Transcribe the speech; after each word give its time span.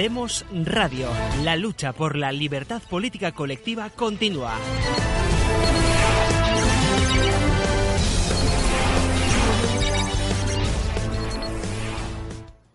Demos 0.00 0.46
Radio. 0.64 1.08
La 1.44 1.56
lucha 1.56 1.92
por 1.92 2.16
la 2.16 2.32
libertad 2.32 2.80
política 2.88 3.32
colectiva 3.32 3.90
continúa. 3.90 4.54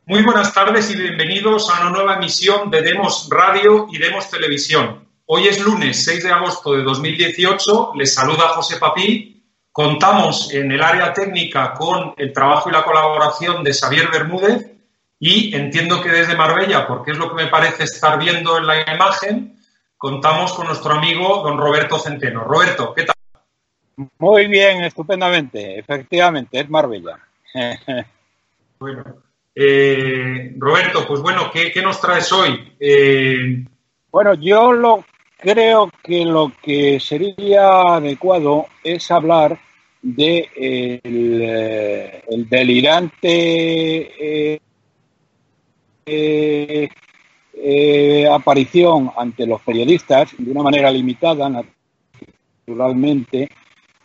Muy 0.05 0.21
buenas 0.21 0.53
tardes 0.53 0.91
y 0.91 1.01
bienvenidos 1.01 1.67
a 1.71 1.81
una 1.81 1.89
nueva 1.89 2.17
emisión 2.17 2.69
de 2.69 2.83
Demos 2.83 3.27
Radio 3.31 3.87
y 3.91 3.97
Demos 3.97 4.29
Televisión. 4.29 5.09
Hoy 5.25 5.47
es 5.47 5.59
lunes 5.65 6.05
6 6.05 6.25
de 6.25 6.31
agosto 6.31 6.73
de 6.73 6.83
2018. 6.83 7.93
Les 7.95 8.13
saluda 8.13 8.49
José 8.49 8.77
Papí. 8.77 9.43
Contamos 9.71 10.53
en 10.53 10.71
el 10.71 10.83
área 10.83 11.11
técnica 11.11 11.73
con 11.73 12.13
el 12.17 12.31
trabajo 12.31 12.69
y 12.69 12.73
la 12.73 12.83
colaboración 12.83 13.63
de 13.63 13.73
Xavier 13.73 14.11
Bermúdez 14.11 14.74
y 15.19 15.55
entiendo 15.55 16.01
que 16.01 16.09
desde 16.09 16.35
Marbella, 16.35 16.87
porque 16.87 17.11
es 17.11 17.17
lo 17.17 17.29
que 17.29 17.43
me 17.43 17.49
parece 17.49 17.83
estar 17.83 18.19
viendo 18.19 18.57
en 18.57 18.67
la 18.67 18.93
imagen, 18.93 19.57
contamos 19.97 20.53
con 20.53 20.67
nuestro 20.67 20.93
amigo 20.93 21.41
don 21.43 21.57
Roberto 21.57 21.97
Centeno. 21.97 22.43
Roberto, 22.43 22.93
¿qué 22.93 23.03
tal? 23.03 23.15
Muy 24.19 24.47
bien, 24.47 24.83
estupendamente. 24.83 25.79
Efectivamente, 25.79 26.59
es 26.59 26.69
Marbella. 26.69 27.17
bueno, 28.79 29.03
eh, 29.55 30.53
Roberto, 30.57 31.07
pues 31.07 31.21
bueno, 31.21 31.49
¿qué, 31.51 31.81
nos 31.81 32.01
traes 32.01 32.31
hoy? 32.33 32.75
Eh, 32.79 33.65
bueno, 34.11 34.33
yo 34.33 34.73
lo 34.73 35.05
creo 35.37 35.89
que 36.03 36.25
lo 36.25 36.51
que 36.61 36.99
sería 36.99 37.81
adecuado 37.81 38.67
es 38.83 39.09
hablar 39.11 39.57
de 40.01 40.49
el, 42.27 42.49
eh, 46.05 46.89
delirante 47.53 48.27
aparición 48.27 49.11
ante 49.15 49.45
los 49.45 49.61
periodistas, 49.61 50.29
de 50.37 50.51
una 50.51 50.63
manera 50.63 50.91
limitada, 50.91 51.49
naturalmente, 52.67 53.49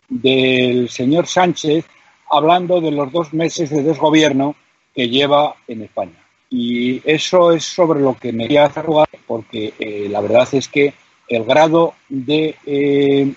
del 0.07 0.89
señor 0.89 1.27
Sánchez 1.27 1.85
hablando 2.29 2.81
de 2.81 2.91
los 2.91 3.11
dos 3.11 3.33
meses 3.33 3.69
de 3.69 3.83
desgobierno 3.83 4.55
que 4.95 5.09
lleva 5.09 5.55
en 5.67 5.83
España. 5.83 6.25
Y 6.49 7.01
eso 7.09 7.51
es 7.51 7.63
sobre 7.65 8.01
lo 8.01 8.17
que 8.17 8.33
me 8.33 8.47
voy 8.47 8.57
a 8.57 8.65
hacer 8.65 8.85
jugar, 8.85 9.09
porque 9.27 9.73
eh, 9.79 10.07
la 10.09 10.21
verdad 10.21 10.47
es 10.51 10.67
que 10.67 10.93
el 11.27 11.45
grado 11.45 11.93
de 12.09 12.55
eh, 12.65 13.33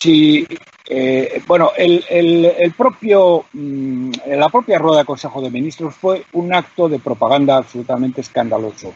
si 0.00 0.46
eh, 0.88 1.42
bueno 1.46 1.72
el, 1.76 2.72
propio 2.76 3.44
mm, 3.52 4.10
la 4.28 4.48
propia 4.48 4.78
rueda 4.78 4.98
de 5.00 5.04
Consejo 5.04 5.40
de 5.40 5.50
Ministros 5.50 5.94
fue 5.94 6.24
un 6.32 6.54
acto 6.54 6.88
de 6.88 6.98
propaganda 6.98 7.56
absolutamente 7.56 8.20
escandaloso 8.20 8.94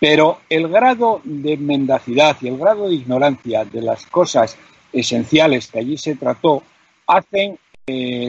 pero 0.00 0.40
el 0.48 0.68
grado 0.68 1.20
de 1.24 1.56
mendacidad 1.56 2.36
y 2.40 2.48
el 2.48 2.58
grado 2.58 2.88
de 2.88 2.94
ignorancia 2.94 3.64
de 3.64 3.82
las 3.82 4.06
cosas 4.06 4.56
esenciales 4.92 5.68
que 5.68 5.80
allí 5.80 5.98
se 5.98 6.16
trató 6.16 6.62
hacen 7.06 7.58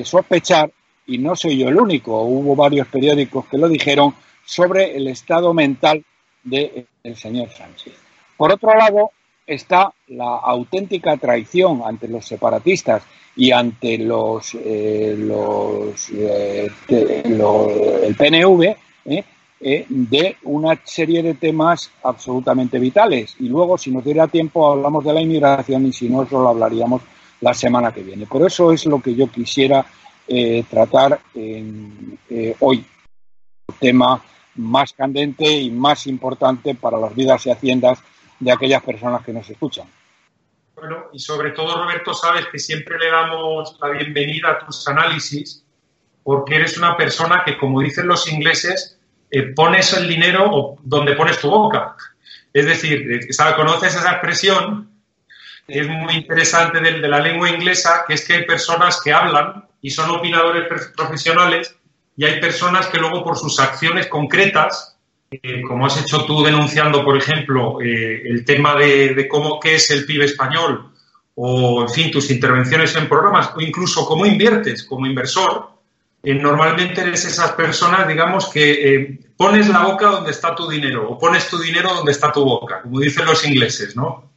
sospechar 0.04 0.72
y 1.10 1.18
no 1.18 1.36
soy 1.36 1.58
yo 1.58 1.70
el 1.70 1.78
único, 1.78 2.22
hubo 2.22 2.56
varios 2.56 2.88
periódicos 2.88 3.46
que 3.48 3.58
lo 3.58 3.68
dijeron, 3.68 4.14
sobre 4.46 4.96
el 4.96 5.08
estado 5.08 5.54
mental 5.54 6.04
del 6.44 6.88
señor 7.16 7.50
Sánchez. 7.50 7.94
Por 8.38 8.52
otro 8.52 8.76
lado, 8.76 9.12
está 9.50 9.94
la 10.08 10.38
auténtica 10.38 11.18
traición 11.18 11.82
ante 11.86 12.08
los 12.08 12.26
separatistas 12.26 13.04
y 13.36 13.52
ante 13.52 13.98
los, 13.98 14.56
eh, 14.56 15.16
los, 15.18 16.10
eh, 16.10 16.70
el 16.88 18.16
PNV 18.16 18.76
¿eh? 19.06 19.24
de 19.90 20.38
una 20.44 20.80
serie 20.84 21.22
de 21.24 21.34
temas 21.34 21.92
absolutamente 22.04 22.80
vitales. 22.80 23.36
Y 23.40 23.50
luego, 23.50 23.78
si 23.78 23.92
nos 23.92 24.04
diera 24.04 24.28
tiempo, 24.28 24.72
hablamos 24.72 25.04
de 25.04 25.14
la 25.14 25.22
inmigración 25.22 25.86
y 25.86 25.94
si 25.94 26.10
no, 26.10 26.24
eso 26.24 26.42
lo 26.42 26.50
hablaríamos 26.50 27.02
la 27.42 27.54
semana 27.54 27.92
que 27.92 28.04
viene. 28.04 28.28
Pero 28.32 28.48
eso 28.48 28.72
es 28.72 28.86
lo 28.86 29.02
que 29.02 29.16
yo 29.16 29.28
quisiera 29.28 29.86
eh, 30.28 30.64
tratar 30.70 31.20
eh, 31.34 32.56
hoy 32.60 32.86
el 33.68 33.76
tema 33.80 34.22
más 34.56 34.94
candente 34.94 35.52
y 35.52 35.72
más 35.72 36.06
importante 36.08 36.76
para 36.76 37.00
las 37.00 37.16
vidas 37.16 37.46
y 37.46 37.50
haciendas 37.50 38.00
de 38.40 38.52
aquellas 38.52 38.84
personas 38.84 39.24
que 39.24 39.34
nos 39.34 39.50
escuchan. 39.50 39.88
Bueno, 40.76 41.08
y 41.12 41.20
sobre 41.20 41.52
todo, 41.52 41.84
Roberto, 41.84 42.14
sabes 42.14 42.46
que 42.48 42.58
siempre 42.58 42.98
le 42.98 43.12
damos 43.12 43.78
la 43.82 43.90
bienvenida 43.90 44.52
a 44.52 44.66
tus 44.66 44.88
análisis 44.88 45.66
porque 46.24 46.56
eres 46.56 46.78
una 46.78 46.96
persona 46.96 47.44
que, 47.46 47.58
como 47.58 47.82
dicen 47.82 48.08
los 48.08 48.32
ingleses, 48.32 48.98
eh, 49.32 49.54
pones 49.54 49.94
el 49.94 50.08
dinero 50.08 50.76
donde 50.84 51.16
pones 51.16 51.40
tu 51.40 51.50
boca. 51.50 51.96
Es 52.54 52.66
decir, 52.66 53.28
¿sabes? 53.32 53.56
conoces 53.56 53.96
esa 53.96 54.12
expresión, 54.12 54.90
es 55.68 55.88
muy 55.88 56.16
interesante 56.16 56.80
de, 56.80 57.00
de 57.00 57.08
la 57.08 57.20
lengua 57.20 57.50
inglesa, 57.50 58.06
que 58.08 58.16
es 58.16 58.26
que 58.26 58.34
hay 58.34 58.46
personas 58.46 59.02
que 59.04 59.14
hablan 59.14 59.66
y 59.82 59.92
son 59.92 60.10
opinadores 60.10 60.68
profesionales 60.96 61.76
y 62.18 62.26
hay 62.26 62.40
personas 62.40 62.88
que 62.88 62.98
luego 62.98 63.24
por 63.24 63.38
sus 63.38 63.60
acciones 63.60 64.08
concretas, 64.08 64.99
eh, 65.32 65.62
como 65.62 65.86
has 65.86 66.02
hecho 66.02 66.26
tú 66.26 66.44
denunciando, 66.44 67.04
por 67.04 67.16
ejemplo, 67.16 67.80
eh, 67.82 68.24
el 68.26 68.44
tema 68.44 68.76
de, 68.76 69.28
cómo 69.28 69.60
qué 69.60 69.76
es 69.76 69.92
el 69.92 70.06
PIB 70.06 70.24
español 70.24 70.92
o, 71.36 71.84
en 71.84 71.90
fin, 71.90 72.12
tus 72.12 72.32
intervenciones 72.32 72.96
en 72.96 73.08
programas 73.08 73.52
o 73.56 73.62
incluso 73.62 74.06
cómo 74.06 74.26
inviertes 74.26 74.84
como 74.84 75.06
inversor, 75.06 75.70
eh, 76.24 76.34
normalmente 76.34 77.02
eres 77.02 77.26
esas 77.26 77.52
personas, 77.52 78.08
digamos, 78.08 78.50
que 78.50 79.20
pones 79.38 79.70
la 79.70 79.84
boca 79.84 80.08
donde 80.08 80.32
está 80.32 80.56
tu 80.56 80.68
dinero 80.68 81.10
o 81.10 81.18
pones 81.18 81.48
tu 81.48 81.60
dinero 81.60 81.94
donde 81.94 82.12
está 82.12 82.32
tu 82.32 82.44
boca, 82.44 82.82
como 82.82 83.00
dicen 83.00 83.26
los 83.26 83.46
ingleses, 83.46 83.96
¿no? 83.96 84.30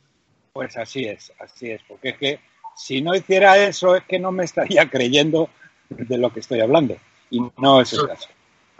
Pues 0.52 0.76
así 0.76 1.06
es, 1.06 1.32
así 1.40 1.70
es, 1.70 1.80
porque 1.88 2.10
es 2.10 2.18
que 2.18 2.40
si 2.76 3.00
no 3.00 3.14
hiciera 3.14 3.56
eso 3.58 3.96
es 3.96 4.04
que 4.04 4.18
no 4.18 4.30
me 4.30 4.44
estaría 4.44 4.88
creyendo 4.90 5.48
de 5.88 6.18
lo 6.18 6.32
que 6.32 6.40
estoy 6.40 6.60
hablando. 6.60 6.96
Y 7.30 7.40
no 7.56 7.80
es 7.80 7.92
el 7.94 8.06
caso. 8.06 8.28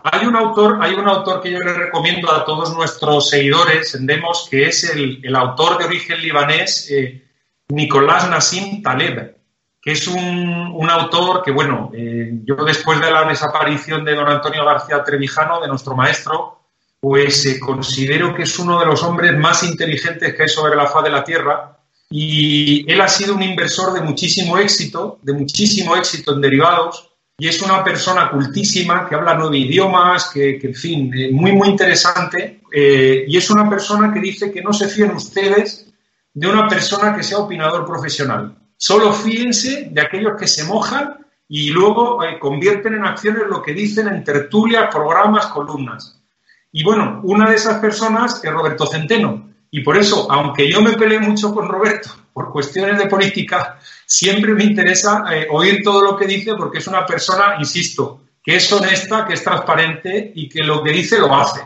Hay 0.05 0.27
un 0.27 0.35
autor, 0.35 0.79
hay 0.81 0.95
un 0.95 1.09
autor 1.09 1.41
que 1.41 1.51
yo 1.51 1.61
le 1.61 1.73
recomiendo 1.73 2.33
a 2.33 2.45
todos 2.45 2.75
nuestros 2.75 3.31
seguidores 3.31 3.95
en 3.95 4.07
Demos, 4.07 4.49
que 4.51 4.67
es 4.67 4.85
el, 4.85 5.35
autor 5.35 5.79
de 5.79 5.85
origen 5.85 6.21
libanés, 6.21 6.91
eh, 6.91 7.25
Nicolás 7.69 8.29
Nassim 8.29 8.83
Taleb, 8.83 9.37
que 9.81 9.93
es 9.93 10.07
un, 10.09 10.91
autor 10.91 11.43
que, 11.43 11.53
bueno, 11.53 11.91
eh, 11.95 12.33
yo 12.45 12.57
después 12.57 13.01
de 13.01 13.11
la 13.11 13.25
desaparición 13.25 14.05
de 14.05 14.15
don 14.15 14.29
Antonio 14.29 14.65
García 14.65 15.03
Trevijano, 15.05 15.61
de 15.61 15.69
nuestro 15.69 15.95
maestro, 15.95 16.63
pues 17.01 17.47
eh, 17.47 17.59
considero 17.59 18.35
que 18.35 18.43
es 18.43 18.59
uno 18.59 18.79
de 18.79 18.87
los 18.87 19.03
hombres 19.03 19.37
más 19.37 19.63
inteligentes 19.63 20.35
que 20.35 20.43
hay 20.43 20.49
sobre 20.49 20.77
la 20.77 20.87
faz 20.87 21.05
de 21.05 21.11
la 21.11 21.25
Tierra 21.25 21.79
y 22.11 22.91
él 22.93 23.01
ha 23.01 23.09
sido 23.09 23.35
un 23.35 23.43
inversor 23.43 23.95
de 23.95 24.03
muchísimo 24.03 24.59
éxito, 24.59 25.19
de 25.23 25.33
muchísimo 25.33 25.97
éxito 25.97 26.35
en 26.35 26.41
derivados, 26.43 27.12
y 27.43 27.49
es 27.49 27.61
una 27.61 27.83
persona 27.83 28.31
cultísima 28.31 29.09
que 29.09 29.17
habla 29.17 29.35
nueve 29.35 29.59
idiomas, 29.59 30.31
que, 30.33 30.61
en 30.63 30.75
fin, 30.77 31.13
eh, 31.13 31.33
muy, 31.33 31.51
muy 31.51 31.71
interesante, 31.71 32.61
eh, 32.73 33.25
y 33.27 33.37
es 33.37 33.51
una 33.51 33.69
persona 33.69 34.15
que 34.15 34.21
dice 34.21 34.53
que 34.53 34.63
no 34.63 34.73
se 34.73 34.89
fíen 34.89 35.11
ustedes 35.11 35.93
de 36.33 36.47
una 36.47 36.69
persona 36.69 37.17
que 37.17 37.25
sea 37.25 37.39
opinador 37.39 37.85
profesional. 37.85 38.57
Solo 38.77 39.13
fíjense 39.13 39.89
de 39.91 40.01
aquellos 40.01 40.39
que 40.39 40.47
se 40.47 40.63
mojan 40.63 41.17
y 41.49 41.71
luego 41.71 42.23
eh, 42.23 42.39
convierten 42.39 42.95
en 42.95 43.07
acciones 43.07 43.43
lo 43.49 43.61
que 43.61 43.75
dicen 43.75 44.07
en 44.07 44.23
tertulias, 44.23 44.95
programas, 44.95 45.47
columnas. 45.47 46.23
Y 46.71 46.85
bueno, 46.85 47.23
una 47.25 47.51
de 47.51 47.57
esas 47.57 47.81
personas 47.81 48.41
es 48.45 48.53
Roberto 48.53 48.87
Centeno, 48.87 49.52
y 49.75 49.81
por 49.81 49.97
eso, 49.97 50.31
aunque 50.31 50.71
yo 50.71 50.83
me 50.83 50.93
peleé 50.93 51.19
mucho 51.19 51.55
con 51.55 51.67
Roberto 51.67 52.11
por 52.35 52.53
cuestiones 52.53 52.99
de 52.99 53.07
política, 53.07 53.79
siempre 54.05 54.53
me 54.53 54.65
interesa 54.65 55.25
eh, 55.35 55.47
oír 55.51 55.83
todo 55.83 56.03
lo 56.03 56.15
que 56.15 56.27
dice 56.27 56.55
porque 56.55 56.79
es 56.79 56.87
una 56.87 57.07
persona, 57.07 57.57
insisto, 57.59 58.21
que 58.45 58.57
es 58.57 58.71
honesta, 58.71 59.27
que 59.27 59.33
es 59.33 59.43
transparente 59.43 60.31
y 60.35 60.47
que 60.47 60.63
lo 60.63 60.83
que 60.83 60.93
dice 60.93 61.19
lo 61.19 61.35
hace. 61.35 61.63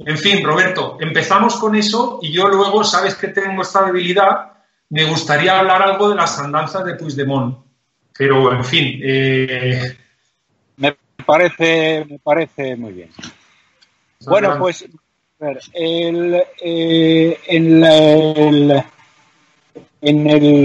En 0.00 0.18
fin, 0.18 0.44
Roberto, 0.44 0.98
empezamos 1.00 1.54
con 1.54 1.76
eso 1.76 2.18
y 2.20 2.32
yo 2.32 2.48
luego, 2.48 2.82
sabes 2.82 3.14
que 3.14 3.28
tengo 3.28 3.62
esta 3.62 3.84
debilidad, 3.84 4.52
me 4.90 5.04
gustaría 5.04 5.56
hablar 5.56 5.82
algo 5.82 6.08
de 6.08 6.16
las 6.16 6.36
andanzas 6.40 6.84
de 6.84 6.96
Puigdemont. 6.96 7.58
Pero, 8.18 8.52
en 8.52 8.64
fin. 8.64 9.00
Eh, 9.04 9.96
me 10.78 10.96
parece, 11.24 12.04
me 12.10 12.18
parece 12.18 12.74
muy 12.74 12.92
bien. 12.92 13.10
Bueno, 14.26 14.56
pues 14.58 14.84
el, 15.38 16.42
eh, 16.62 17.38
en, 17.46 17.80
la, 17.80 18.86
el, 20.00 20.00
en 20.00 20.64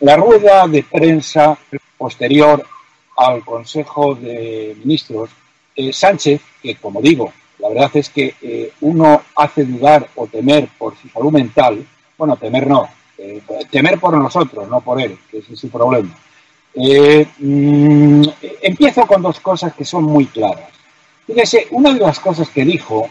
la 0.00 0.16
rueda 0.16 0.68
de 0.68 0.82
prensa 0.82 1.56
posterior 1.96 2.62
al 3.16 3.42
Consejo 3.44 4.14
de 4.14 4.76
Ministros, 4.78 5.30
eh, 5.74 5.92
Sánchez, 5.92 6.42
que 6.62 6.76
como 6.76 7.00
digo, 7.00 7.32
la 7.58 7.70
verdad 7.70 7.90
es 7.94 8.10
que 8.10 8.34
eh, 8.42 8.72
uno 8.82 9.22
hace 9.36 9.64
dudar 9.64 10.08
o 10.16 10.26
temer 10.26 10.68
por 10.76 10.96
su 10.98 11.08
salud 11.08 11.32
mental, 11.32 11.86
bueno, 12.18 12.36
temer 12.36 12.66
no, 12.66 12.88
temer 13.70 13.98
por 13.98 14.18
nosotros, 14.18 14.68
no 14.68 14.82
por 14.82 15.00
él, 15.00 15.16
que 15.30 15.38
es 15.38 15.46
su 15.58 15.70
problema. 15.70 16.14
Mm, 17.38 18.24
empiezo 18.60 19.06
con 19.06 19.22
dos 19.22 19.40
cosas 19.40 19.72
que 19.74 19.84
son 19.84 20.04
muy 20.04 20.26
claras. 20.26 20.83
Fíjese, 21.26 21.68
una 21.70 21.92
de 21.92 22.00
las 22.00 22.20
cosas 22.20 22.48
que 22.50 22.64
dijo 22.64 23.08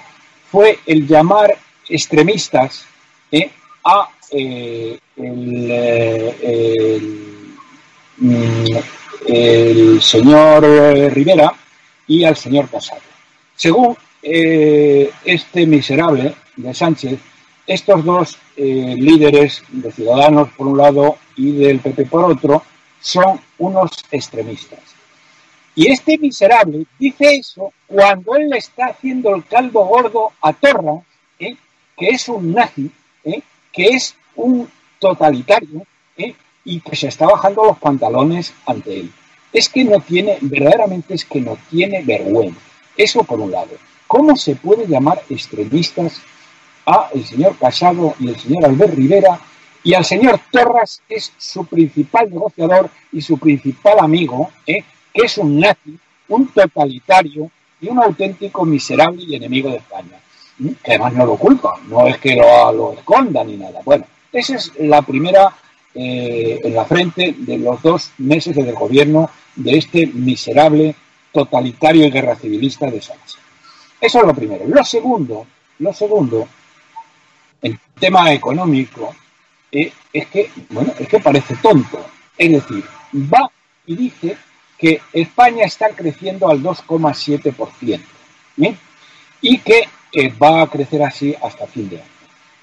fue 0.51 0.79
el 0.85 1.07
llamar 1.07 1.57
extremistas 1.89 2.85
a 3.85 4.09
el, 4.31 4.99
mm, 8.17 8.65
el 9.27 10.01
señor 10.01 10.65
eh, 10.65 11.09
Rivera 11.09 11.53
y 12.07 12.23
al 12.23 12.35
señor 12.35 12.69
Casado. 12.69 13.01
Según 13.55 13.95
eh, 14.21 15.11
este 15.25 15.65
miserable 15.65 16.35
de 16.55 16.73
Sánchez, 16.73 17.19
estos 17.65 18.03
dos 18.03 18.37
eh, 18.57 18.95
líderes 18.97 19.63
de 19.69 19.91
Ciudadanos 19.91 20.49
por 20.49 20.67
un 20.67 20.77
lado 20.77 21.17
y 21.35 21.51
del 21.53 21.79
PP 21.79 22.05
por 22.05 22.31
otro 22.31 22.63
son 22.99 23.39
unos 23.57 23.91
extremistas. 24.11 24.79
Y 25.75 25.91
este 25.91 26.17
miserable 26.17 26.85
dice 26.99 27.35
eso 27.35 27.73
cuando 27.87 28.35
él 28.35 28.49
le 28.49 28.57
está 28.57 28.87
haciendo 28.87 29.35
el 29.35 29.43
caldo 29.45 29.85
gordo 29.85 30.31
a 30.41 30.53
Torra, 30.53 31.01
que 31.37 32.07
es 32.09 32.27
un 32.27 32.53
nazi, 32.53 32.91
que 33.71 33.85
es 33.85 34.15
un 34.35 34.69
totalitario, 34.99 35.85
y 36.65 36.79
que 36.79 36.95
se 36.95 37.07
está 37.07 37.25
bajando 37.25 37.65
los 37.65 37.77
pantalones 37.77 38.53
ante 38.65 39.01
él. 39.01 39.11
Es 39.51 39.69
que 39.69 39.83
no 39.83 39.99
tiene, 39.99 40.37
verdaderamente 40.41 41.13
es 41.13 41.25
que 41.25 41.41
no 41.41 41.57
tiene 41.69 42.01
vergüenza. 42.01 42.59
Eso 42.95 43.23
por 43.23 43.39
un 43.39 43.51
lado. 43.51 43.71
¿Cómo 44.07 44.35
se 44.35 44.55
puede 44.55 44.87
llamar 44.87 45.21
extremistas 45.29 46.21
a 46.85 47.09
el 47.13 47.25
señor 47.25 47.57
Casado 47.57 48.15
y 48.19 48.29
el 48.29 48.39
señor 48.39 48.65
Albert 48.65 48.93
Rivera 48.93 49.39
y 49.83 49.93
al 49.93 50.05
señor 50.05 50.39
Torras, 50.51 51.01
que 51.07 51.15
es 51.15 51.33
su 51.37 51.65
principal 51.65 52.29
negociador 52.29 52.89
y 53.11 53.21
su 53.21 53.37
principal 53.37 53.99
amigo, 53.99 54.51
¿eh? 54.65 54.83
Que 55.13 55.25
es 55.25 55.37
un 55.37 55.59
nazi, 55.59 55.97
un 56.29 56.47
totalitario 56.47 57.51
y 57.79 57.89
un 57.89 57.99
auténtico 57.99 58.65
miserable 58.65 59.23
y 59.23 59.35
enemigo 59.35 59.69
de 59.69 59.77
España? 59.77 60.19
¿Mm? 60.57 60.69
Que 60.83 60.91
además 60.91 61.13
no 61.13 61.25
lo 61.25 61.37
culpa, 61.37 61.79
no 61.87 62.07
es 62.07 62.17
que 62.17 62.35
lo, 62.35 62.71
lo 62.71 62.93
esconda 62.93 63.43
ni 63.43 63.57
nada. 63.57 63.81
Bueno, 63.83 64.05
esa 64.31 64.55
es 64.55 64.71
la 64.79 65.01
primera 65.01 65.53
eh, 65.95 66.59
en 66.63 66.73
la 66.73 66.85
frente 66.85 67.35
de 67.37 67.59
los 67.59 67.79
dos 67.83 68.11
meses 68.17 68.55
del 68.55 68.73
gobierno 68.73 69.29
de 69.55 69.77
este 69.77 70.07
miserable 70.07 70.95
totalitario 71.31 72.07
y 72.07 72.09
guerra 72.09 72.35
civilista 72.35 72.89
de 72.89 72.99
Sánchez. 72.99 73.35
Eso 74.01 74.19
es 74.19 74.25
lo 74.25 74.33
primero. 74.33 74.65
Lo 74.67 74.83
segundo, 74.83 75.45
lo 75.77 75.93
segundo, 75.93 76.47
el 77.61 77.79
tema 77.99 78.33
económico, 78.33 79.13
eh, 79.71 79.93
es 80.11 80.27
que, 80.27 80.49
bueno, 80.69 80.93
es 80.97 81.07
que 81.07 81.19
parece 81.19 81.55
tonto. 81.57 82.03
Es 82.35 82.51
decir, 82.51 82.83
va 83.31 83.51
y 83.85 83.95
dice 83.95 84.35
que 84.83 84.99
España 85.13 85.63
está 85.63 85.89
creciendo 85.89 86.49
al 86.49 86.61
2,7%, 86.61 88.01
y 89.41 89.57
que 89.59 89.87
eh, 90.11 90.33
va 90.41 90.61
a 90.61 90.67
crecer 90.69 91.01
así 91.03 91.33
hasta 91.41 91.65
fin 91.67 91.89
de 91.89 92.01
año 92.01 92.13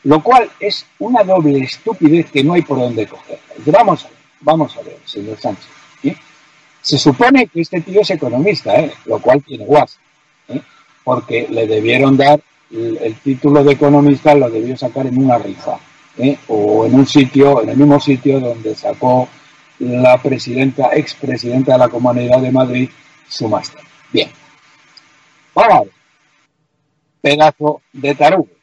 lo 0.05 0.23
cual 0.23 0.51
es 0.59 0.87
una 0.99 1.23
doble 1.23 1.59
estupidez 1.59 2.31
que 2.31 2.43
no 2.43 2.55
hay 2.55 2.63
por 2.63 2.79
dónde 2.79 3.07
cogerla. 3.07 3.39
Vamos 3.67 4.05
a 4.05 4.09
ver, 4.09 4.19
vamos 4.41 4.77
a 4.77 4.83
ver, 4.83 4.97
señor 5.05 5.39
Sánchez. 5.39 5.67
Se 6.83 6.97
supone 6.97 7.47
que 7.49 7.61
este 7.61 7.83
tío 7.83 8.01
es 8.01 8.11
economista, 8.11 8.75
¿eh? 8.81 8.91
lo 9.05 9.19
cual 9.19 9.43
tiene 9.43 9.67
guas, 9.67 9.99
¿eh? 10.49 10.63
porque 11.05 11.47
le 11.51 11.67
debieron 11.67 12.17
dar 12.17 12.41
el, 12.71 13.15
título 13.17 13.63
de 13.63 13.73
economista, 13.73 14.35
lo 14.35 14.49
debió 14.49 14.75
sacar 14.79 15.07
en 15.07 15.23
una 15.23 15.37
rifa, 15.37 15.79
¿eh? 16.17 16.39
o 16.49 16.87
en 16.87 16.95
un 16.95 17.07
sitio, 17.07 17.63
en 17.63 17.69
el 17.69 17.77
mismo 17.77 18.01
sitio 18.01 18.41
donde 18.41 18.75
sacó 18.75 19.29
la 19.81 20.17
presidenta, 20.23 20.91
expresidenta 20.95 21.73
de 21.73 21.79
la 21.79 21.89
Comunidad 21.89 22.41
de 22.41 22.53
Madrid, 22.53 22.91
su 23.29 23.49
máster. 23.49 23.83
Bien. 24.13 24.31
Vamos. 25.55 25.89
Pedazo 27.21 27.83
de 27.93 28.15
tarugo 28.15 28.61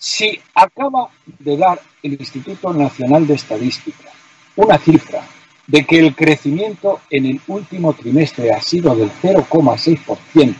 si 0.00 0.40
acaba 0.54 1.10
de 1.38 1.58
dar 1.58 1.78
el 2.02 2.14
Instituto 2.14 2.72
Nacional 2.72 3.26
de 3.26 3.34
Estadística 3.34 4.08
una 4.56 4.78
cifra 4.78 5.22
de 5.66 5.84
que 5.84 5.98
el 5.98 6.16
crecimiento 6.16 7.00
en 7.10 7.26
el 7.26 7.40
último 7.46 7.92
trimestre 7.92 8.50
ha 8.50 8.62
sido 8.62 8.96
del 8.96 9.10
0,6%, 9.10 10.54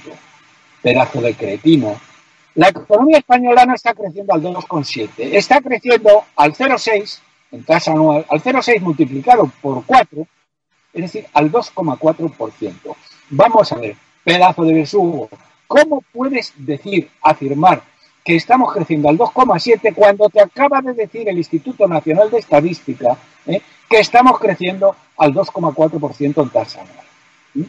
pedazo 0.83 1.23
de 1.23 1.35
cretino, 1.35 1.99
la 2.55 2.69
economía 2.69 3.19
española 3.19 3.65
no 3.65 3.75
está 3.75 3.95
creciendo 3.95 4.35
al 4.35 4.43
2,7, 4.43 5.11
está 5.33 5.63
creciendo 5.63 6.25
al 6.37 6.53
0,6 6.53 7.21
en 7.51 7.65
tasa 7.65 7.93
anual, 7.93 8.25
al 8.29 8.43
0,6 8.43 8.81
multiplicado 8.81 9.51
por 9.61 9.85
4, 9.85 10.27
es 10.93 11.03
decir, 11.03 11.27
al 11.33 11.51
2,4%. 11.51 12.97
Vamos 13.31 13.73
a 13.73 13.77
ver, 13.77 13.97
pedazo 14.25 14.65
de 14.65 14.75
besugo, 14.75 15.29
¿cómo 15.67 16.03
puedes 16.13 16.53
decir, 16.57 17.11
afirmar 17.23 17.83
que 18.25 18.37
estamos 18.37 18.73
creciendo 18.73 19.09
al 19.09 19.19
2,7 19.19 19.95
cuando 19.95 20.29
te 20.29 20.41
acaba 20.41 20.83
de 20.83 20.93
decir 20.93 21.29
el 21.29 21.39
Instituto 21.39 21.89
Nacional 21.89 22.31
de 22.31 22.39
Estadística 22.39 23.17
¿eh? 23.47 23.63
que 23.89 23.99
estamos 23.99 24.39
creciendo 24.39 24.95
al 25.17 25.33
2,4% 25.33 26.43
en 26.43 26.51
tasa 26.51 26.83
anual. 26.83 27.07
¿Mm? 27.55 27.63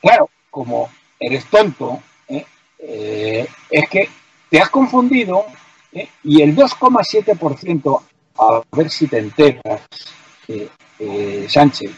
Claro, 0.00 0.30
como 0.50 0.90
eres 1.18 1.46
tonto, 1.46 2.02
¿eh? 2.28 2.44
Eh, 2.78 3.46
es 3.70 3.88
que 3.88 4.08
te 4.50 4.60
has 4.60 4.68
confundido 4.68 5.46
y 6.24 6.42
el 6.42 6.56
2,7%, 6.56 8.02
a 8.38 8.62
ver 8.72 8.90
si 8.90 9.06
te 9.06 9.18
enteras, 9.18 9.82
Sánchez, 11.48 11.90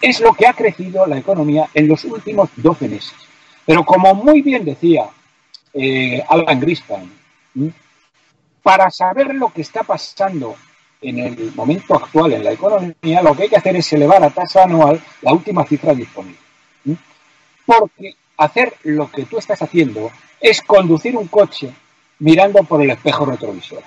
es 0.00 0.20
lo 0.20 0.34
que 0.34 0.46
ha 0.46 0.52
crecido 0.52 1.06
la 1.06 1.18
economía 1.18 1.68
en 1.72 1.88
los 1.88 2.04
últimos 2.04 2.50
12 2.56 2.88
meses. 2.88 3.14
Pero 3.64 3.84
como 3.84 4.14
muy 4.14 4.42
bien 4.42 4.64
decía 4.64 5.08
eh, 5.72 6.22
Alan 6.28 6.60
Greenspan, 6.60 7.10
para 8.62 8.90
saber 8.90 9.34
lo 9.34 9.52
que 9.52 9.62
está 9.62 9.82
pasando 9.82 10.56
en 11.00 11.18
el 11.18 11.52
momento 11.54 11.94
actual 11.94 12.32
en 12.32 12.44
la 12.44 12.52
economía, 12.52 13.22
lo 13.22 13.34
que 13.34 13.44
hay 13.44 13.48
que 13.48 13.56
hacer 13.56 13.76
es 13.76 13.92
elevar 13.92 14.22
a 14.22 14.30
tasa 14.30 14.64
anual 14.64 15.02
la 15.22 15.32
última 15.32 15.64
cifra 15.64 15.94
disponible. 15.94 16.38
Porque 17.66 18.14
hacer 18.36 18.74
lo 18.84 19.10
que 19.10 19.24
tú 19.24 19.38
estás 19.38 19.60
haciendo 19.62 20.10
es 20.40 20.60
conducir 20.62 21.16
un 21.16 21.28
coche 21.28 21.70
mirando 22.18 22.62
por 22.64 22.82
el 22.82 22.90
espejo 22.90 23.24
retrovisor. 23.24 23.82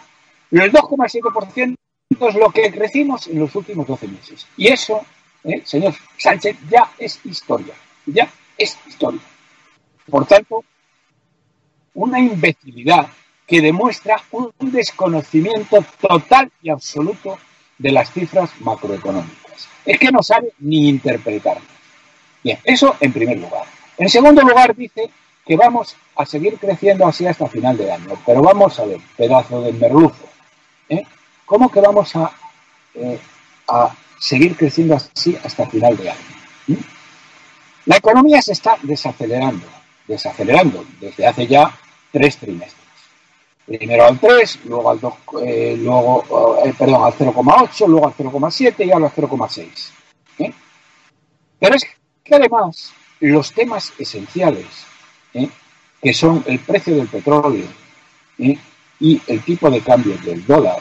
El 0.52 0.72
2,7% 0.72 1.76
es 2.10 2.36
lo 2.36 2.50
que 2.52 2.72
crecimos 2.72 3.28
en 3.28 3.40
los 3.40 3.54
últimos 3.56 3.88
12 3.88 4.08
meses. 4.08 4.48
Y 4.56 4.68
eso, 4.68 5.02
eh, 5.44 5.62
señor 5.66 5.94
Sánchez, 6.18 6.58
ya 6.70 6.92
es 6.98 7.20
historia. 7.26 7.74
Ya 8.06 8.30
es 8.58 8.78
historia. 8.88 9.22
Por 10.10 10.26
tanto, 10.26 10.64
una 11.94 12.20
imbecilidad 12.20 13.08
que 13.46 13.62
demuestra 13.62 14.22
un 14.32 14.52
desconocimiento 14.60 15.84
total 16.00 16.52
y 16.62 16.70
absoluto 16.70 17.38
de 17.78 17.92
las 17.92 18.12
cifras 18.12 18.52
macroeconómicas. 18.60 19.70
Es 19.86 20.00
que 20.00 20.12
no 20.12 20.22
sabe 20.22 20.54
ni 20.60 20.90
interpretarlas. 20.90 21.64
Bien, 22.44 22.60
eso 22.64 22.96
en 23.00 23.14
primer 23.14 23.40
lugar. 23.40 23.66
En 23.98 24.10
segundo 24.10 24.42
lugar 24.42 24.76
dice 24.76 25.10
que 25.46 25.56
vamos 25.56 25.96
a 26.16 26.26
seguir 26.26 26.58
creciendo 26.60 27.08
así 27.08 27.26
hasta 27.26 27.48
final 27.48 27.78
de 27.78 27.92
año. 27.92 28.20
Pero 28.26 28.42
vamos 28.42 28.80
a 28.80 28.86
ver, 28.86 29.00
pedazo 29.16 29.62
de 29.62 29.74
merluzo. 29.74 30.27
¿Eh? 30.90 31.04
¿Cómo 31.46 31.72
que 31.72 31.80
vamos 31.80 32.16
a, 32.16 32.32
eh, 32.94 33.20
a, 33.68 33.96
seguir 34.20 34.56
creciendo 34.58 34.96
así 34.96 35.38
hasta 35.44 35.68
final 35.68 35.96
de 35.96 36.10
año? 36.10 36.20
¿Mm? 36.68 36.74
La 37.86 37.98
economía 37.98 38.42
se 38.42 38.54
está 38.54 38.78
desacelerando, 38.82 39.66
desacelerando 40.08 40.86
desde 41.00 41.26
hace 41.26 41.48
ya 41.48 41.74
tres 42.12 42.38
trimestres. 42.38 42.78
Primero 43.66 44.06
al 44.06 44.18
3, 44.18 44.60
luego 44.66 44.90
al 44.90 45.00
2, 45.00 45.14
eh, 45.46 45.76
luego, 45.78 46.58
eh, 46.64 46.74
perdón, 46.78 47.04
al 47.04 47.14
0,8, 47.14 47.88
luego 47.88 48.08
al 48.08 48.14
0,7 48.14 48.86
y 48.86 48.92
ahora 48.92 49.08
al 49.08 49.12
0,6. 49.12 49.92
¿eh? 50.40 50.54
Pero 51.60 51.76
es 51.76 51.86
que 52.24 52.36
además 52.36 52.94
los 53.20 53.52
temas 53.52 53.94
esenciales, 53.98 54.66
que 56.02 56.14
son 56.14 56.44
el 56.48 56.60
precio 56.60 56.96
del 56.96 57.08
petróleo 57.08 57.68
y 59.00 59.22
el 59.28 59.42
tipo 59.44 59.70
de 59.70 59.82
cambio 59.82 60.18
del 60.24 60.46
dólar, 60.46 60.80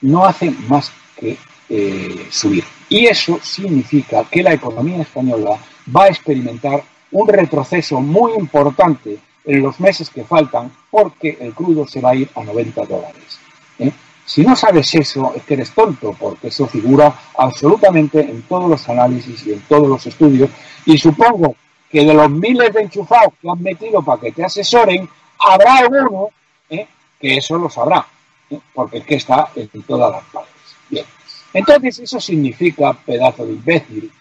no 0.00 0.24
hacen 0.24 0.56
más 0.68 0.92
que 1.16 1.38
eh, 1.68 2.26
subir. 2.30 2.64
Y 2.88 3.06
eso 3.06 3.38
significa 3.42 4.24
que 4.24 4.42
la 4.42 4.52
economía 4.52 5.02
española 5.02 5.58
va 5.94 6.04
a 6.04 6.08
experimentar 6.08 6.82
un 7.12 7.28
retroceso 7.28 8.00
muy 8.00 8.32
importante 8.34 9.18
en 9.44 9.62
los 9.62 9.80
meses 9.80 10.10
que 10.10 10.24
faltan 10.24 10.70
porque 10.90 11.38
el 11.40 11.52
crudo 11.52 11.86
se 11.86 12.00
va 12.00 12.10
a 12.10 12.14
ir 12.14 12.28
a 12.34 12.44
90 12.44 12.84
dólares. 12.84 13.38
¿eh? 13.78 13.92
Si 14.24 14.42
no 14.42 14.54
sabes 14.54 14.94
eso, 14.94 15.32
es 15.34 15.42
que 15.42 15.54
eres 15.54 15.72
tonto, 15.72 16.14
porque 16.18 16.48
eso 16.48 16.66
figura 16.66 17.14
absolutamente 17.36 18.20
en 18.20 18.42
todos 18.42 18.68
los 18.68 18.88
análisis 18.88 19.46
y 19.46 19.52
en 19.52 19.60
todos 19.62 19.88
los 19.88 20.06
estudios. 20.06 20.50
Y 20.84 20.96
supongo 20.96 21.56
que 21.90 22.04
de 22.04 22.14
los 22.14 22.30
miles 22.30 22.72
de 22.72 22.82
enchufados 22.82 23.34
que 23.40 23.48
han 23.50 23.62
metido 23.62 24.02
para 24.02 24.20
que 24.20 24.32
te 24.32 24.44
asesoren, 24.44 25.08
habrá 25.38 25.78
alguno 25.78 26.28
¿eh? 26.70 26.86
Que 27.22 27.36
eso 27.38 27.56
lo 27.56 27.70
sabrá, 27.70 28.06
¿eh? 28.50 28.58
porque 28.74 28.98
es 28.98 29.06
que 29.06 29.14
está 29.14 29.48
en 29.56 29.82
todas 29.84 30.12
las 30.12 30.24
partes. 30.24 30.52
Bien. 30.90 31.06
Entonces, 31.54 32.00
eso 32.00 32.20
significa, 32.20 32.92
pedazo 32.92 33.46
de 33.46 33.52
imbécil, 33.52 34.12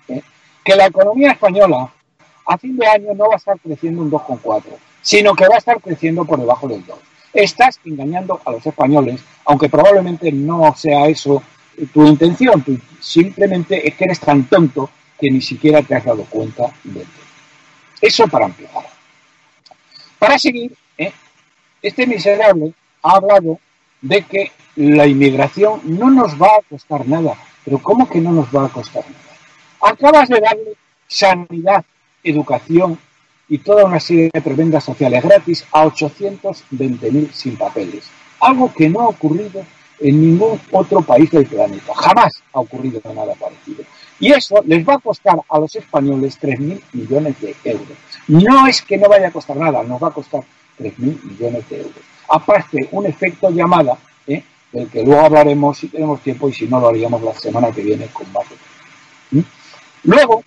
que 0.64 0.76
la 0.76 0.86
economía 0.86 1.32
española 1.32 1.92
a 2.46 2.58
fin 2.58 2.78
de 2.78 2.88
año 2.88 3.14
no 3.14 3.28
va 3.28 3.34
a 3.34 3.38
estar 3.38 3.60
creciendo 3.60 4.02
un 4.04 4.12
2,4 4.12 4.64
sino 5.02 5.34
que 5.34 5.48
va 5.48 5.56
a 5.56 5.58
estar 5.58 5.82
creciendo 5.82 6.26
por 6.26 6.40
debajo 6.40 6.68
del 6.68 6.86
2. 6.86 6.98
Estás 7.34 7.80
engañando 7.86 8.40
a 8.46 8.52
los 8.52 8.66
españoles, 8.66 9.22
aunque 9.46 9.70
probablemente 9.70 10.32
no 10.32 10.74
sea 10.76 11.08
eso 11.08 11.42
tu 11.94 12.06
intención, 12.06 12.64
simplemente 13.00 13.88
es 13.88 13.96
que 13.96 14.04
eres 14.04 14.20
tan 14.20 14.44
tonto 14.46 14.90
que 15.18 15.32
ni 15.32 15.42
siquiera 15.42 15.82
te 15.82 15.96
has 15.96 16.04
dado 16.04 16.26
cuenta 16.26 16.72
de 16.84 17.00
ello. 17.00 17.10
Eso 18.02 18.28
para 18.28 18.46
empezar. 18.46 18.86
Para 20.20 20.38
seguir, 20.38 20.76
¿eh? 20.98 21.12
este 21.82 22.06
miserable 22.06 22.74
ha 23.04 23.16
hablado 23.16 23.60
de 24.02 24.24
que 24.24 24.52
la 24.76 25.06
inmigración 25.06 25.82
no 25.84 26.10
nos 26.10 26.42
va 26.42 26.48
a 26.48 26.70
costar 26.70 27.08
nada. 27.08 27.36
Pero 27.64 27.80
¿cómo 27.80 28.10
que 28.10 28.20
no 28.20 28.32
nos 28.32 28.48
va 28.48 28.66
a 28.66 28.70
costar 28.70 29.04
nada? 29.04 29.94
Acabas 29.94 30.30
de 30.30 30.40
darle 30.40 30.74
sanidad, 31.08 31.84
educación, 32.24 32.98
y 33.52 33.58
toda 33.58 33.84
una 33.84 34.00
serie 34.00 34.30
de 34.34 34.42
prebendas 34.42 34.86
sociales 34.86 35.22
gratis 35.22 35.66
a 35.74 35.84
820.000 35.86 37.32
sin 37.34 37.58
papeles. 37.58 38.10
Algo 38.40 38.74
que 38.74 38.90
no 38.90 39.02
ha 39.02 39.08
ocurrido 39.10 39.66
en 40.00 40.22
ningún 40.22 40.58
otro 40.72 41.02
país 41.02 41.30
del 41.32 41.46
planeta. 41.46 41.94
Jamás 41.94 42.42
ha 42.54 42.62
ocurrido 42.62 43.02
nada 43.14 43.36
parecido. 43.36 43.84
Y 44.22 44.32
eso 44.32 44.64
les 44.66 44.88
va 44.88 44.94
a 44.94 45.00
costar 45.00 45.38
a 45.50 45.60
los 45.60 45.76
españoles 45.76 46.40
3.000 46.42 46.82
millones 46.94 47.42
de 47.42 47.54
euros. 47.66 47.98
No 48.30 48.68
es 48.68 48.82
que 48.82 48.98
no 48.98 49.10
vaya 49.10 49.28
a 49.28 49.32
costar 49.32 49.58
nada, 49.58 49.84
nos 49.84 50.02
va 50.02 50.08
a 50.08 50.12
costar 50.12 50.44
3.000 50.80 51.22
millones 51.24 51.70
de 51.70 51.78
euros. 51.78 52.11
Aparte, 52.32 52.88
un 52.92 53.06
efecto 53.06 53.50
llamada, 53.50 53.98
¿eh? 54.28 54.44
del 54.72 54.90
que 54.90 55.04
luego 55.04 55.22
hablaremos 55.22 55.78
si 55.78 55.88
tenemos 55.88 56.22
tiempo 56.22 56.48
y 56.50 56.54
si 56.54 56.68
no 56.68 56.80
lo 56.80 56.90
haríamos 56.90 57.22
la 57.22 57.34
semana 57.34 57.72
que 57.72 57.82
viene 57.82 58.08
con 58.08 58.32
más. 58.32 58.46
Luego, 60.04 60.44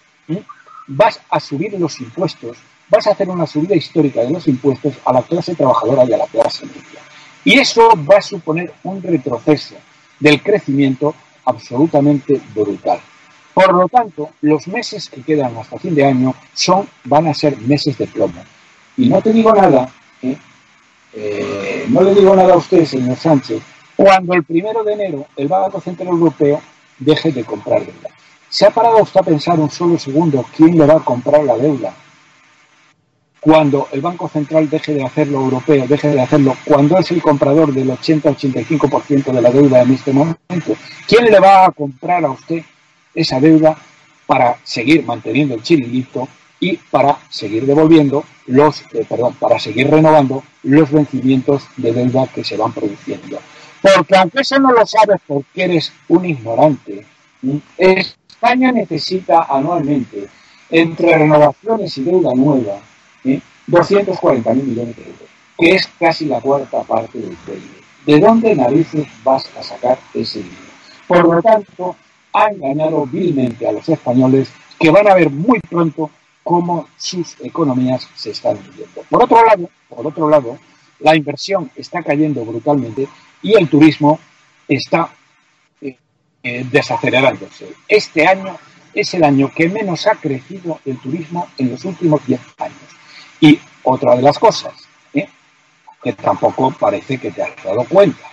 vas 0.89 1.21
a 1.31 1.41
subir 1.41 1.79
los 1.79 2.01
impuestos 2.01 2.57
vas 2.89 3.07
a 3.07 3.13
hacer 3.13 3.29
una 3.29 3.47
subida 3.47 3.75
histórica 3.75 4.21
de 4.23 4.31
los 4.31 4.47
impuestos 4.49 4.95
a 5.05 5.13
la 5.13 5.23
clase 5.23 5.55
trabajadora 5.55 6.05
y 6.05 6.13
a 6.13 6.19
la 6.19 6.27
clase 6.27 6.67
media. 6.67 7.01
Y 7.45 7.59
eso 7.59 7.91
va 8.11 8.19
a 8.19 8.23
suponer 8.23 8.73
un 8.85 9.03
retroceso 9.03 9.75
del 10.21 10.43
crecimiento 10.43 11.15
absolutamente 11.45 12.41
brutal. 12.55 13.01
Por 13.53 13.73
lo 13.75 13.89
tanto, 13.89 14.31
los 14.41 14.67
meses 14.67 15.09
que 15.09 15.23
quedan 15.23 15.57
hasta 15.57 15.79
fin 15.79 15.95
de 15.95 16.05
año 16.05 16.35
son, 16.55 16.89
van 17.05 17.29
a 17.29 17.35
ser 17.35 17.57
meses 17.59 17.97
de 17.99 18.07
plomo. 18.07 18.43
Y 18.97 19.09
no 19.09 19.21
te 19.21 19.33
digo 19.33 19.53
nada, 19.53 19.89
¿eh? 21.15 21.87
No 21.89 22.03
le 22.03 22.15
digo 22.15 22.35
nada 22.35 22.55
a 22.55 22.57
usted, 22.57 22.85
señor 22.85 23.17
Sánchez, 23.17 23.63
cuando 23.97 24.35
el 24.35 24.45
primero 24.45 24.83
de 24.83 24.93
enero 24.93 25.27
el 25.37 25.49
Banco 25.49 25.81
Central 25.81 26.09
Europeo 26.09 26.61
deje 26.99 27.33
de 27.33 27.45
comprar 27.45 27.81
deuda. 27.81 28.11
¿Se 28.49 28.67
ha 28.67 28.71
parado 28.71 28.99
usted 29.03 29.21
a 29.21 29.25
pensar 29.25 29.59
un 29.59 29.71
solo 29.71 29.99
segundo 29.99 30.45
quién 30.57 30.79
le 30.79 30.87
va 30.87 30.95
a 30.95 31.05
comprar 31.05 31.43
la 31.45 31.57
deuda? 31.57 31.95
cuando 33.45 33.89
el 33.93 34.01
Banco 34.01 34.27
Central 34.27 34.71
deje 34.71 34.95
de 34.95 35.05
hacerlo 35.05 35.39
europeo, 35.39 35.87
deje 35.87 36.09
de 36.09 36.21
hacerlo, 36.23 36.57
cuando 36.65 36.97
es 36.97 37.11
el 37.11 37.21
comprador 37.21 37.75
del 37.75 37.91
80-85% 37.91 39.33
de 39.33 39.43
la 39.43 39.51
deuda 39.51 39.83
en 39.83 39.91
este 39.93 40.15
momento, 40.15 40.75
¿quién 41.07 41.27
le 41.27 41.39
va 41.39 41.67
a 41.67 41.71
comprar 41.71 42.25
a 42.25 42.31
usted 42.31 42.63
esa 43.15 43.39
deuda 43.39 43.77
para 44.27 44.57
seguir 44.65 45.05
manteniendo 45.05 45.57
el 45.57 45.63
chiringuito 45.63 46.27
y 46.65 46.79
para 46.91 47.19
seguir 47.29 47.67
devolviendo 47.67 48.25
los, 48.47 48.81
eh, 48.95 49.05
perdón, 49.07 49.35
para 49.35 49.59
seguir 49.59 49.91
renovando 49.91 50.43
los 50.63 50.91
vencimientos 50.91 51.65
de 51.77 51.93
deuda 51.93 52.27
que 52.27 52.43
se 52.43 52.57
van 52.57 52.73
produciendo? 52.73 53.39
Porque 53.83 54.17
aunque 54.17 54.41
eso 54.41 54.59
no 54.59 54.73
lo 54.73 54.87
sabes 54.87 55.21
porque 55.27 55.65
eres 55.65 55.93
un 56.09 56.25
ignorante, 56.25 57.05
España 57.77 58.73
necesita 58.73 59.43
anualmente 59.43 60.27
entre 60.71 61.19
renovaciones 61.19 61.99
y 61.99 62.05
deuda 62.05 62.33
nueva 62.35 62.79
240 63.67 64.55
mil 64.55 64.65
millones 64.65 64.97
de 64.97 65.03
euros, 65.03 65.29
que 65.59 65.75
es 65.75 65.87
casi 65.99 66.25
la 66.25 66.41
cuarta 66.41 66.83
parte 66.83 67.19
del 67.19 67.37
PIB. 67.37 67.85
¿De 68.07 68.21
dónde 68.21 68.55
narices 68.55 69.07
vas 69.23 69.51
a 69.59 69.63
sacar 69.63 69.99
ese 70.15 70.39
dinero? 70.39 70.73
Por 71.07 71.25
lo 71.29 71.43
tanto, 71.43 71.97
ha 72.33 72.49
engañado 72.49 73.07
vilmente 73.07 73.69
a 73.69 73.73
los 73.73 73.87
españoles 73.87 74.49
que 74.79 74.91
van 74.91 75.09
a 75.09 75.15
ver 75.15 75.31
muy 75.31 75.61
pronto 75.61 76.11
cómo 76.45 76.87
sus 76.97 77.41
economías 77.41 78.07
se 78.15 78.31
están 78.31 78.59
hundiendo. 78.59 79.03
Por 79.09 79.25
otro 79.25 79.45
lado, 79.45 79.71
por 79.89 80.07
otro 80.07 80.29
lado, 80.29 80.59
la 81.01 81.17
inversión 81.17 81.71
está 81.75 82.03
cayendo 82.03 82.45
brutalmente 82.45 83.09
y 83.43 83.55
el 83.55 83.69
turismo 83.69 84.21
está 84.69 85.11
eh, 85.81 85.97
eh, 86.43 86.65
desacelerándose. 86.71 87.73
Este 87.89 88.27
año 88.27 88.57
es 88.93 89.13
el 89.15 89.25
año 89.25 89.51
que 89.53 89.69
menos 89.69 90.07
ha 90.07 90.15
crecido 90.15 90.81
el 90.85 90.99
turismo 90.99 91.49
en 91.59 91.71
los 91.71 91.85
últimos 91.85 92.25
10 92.27 92.41
años. 92.59 92.79
Y 93.41 93.59
otra 93.83 94.15
de 94.15 94.23
las 94.23 94.39
cosas, 94.39 94.75
¿eh? 95.15 95.29
que 96.03 96.13
tampoco 96.13 96.71
parece 96.73 97.19
que 97.19 97.31
te 97.31 97.43
has 97.43 97.65
dado 97.65 97.85
cuenta, 97.85 98.31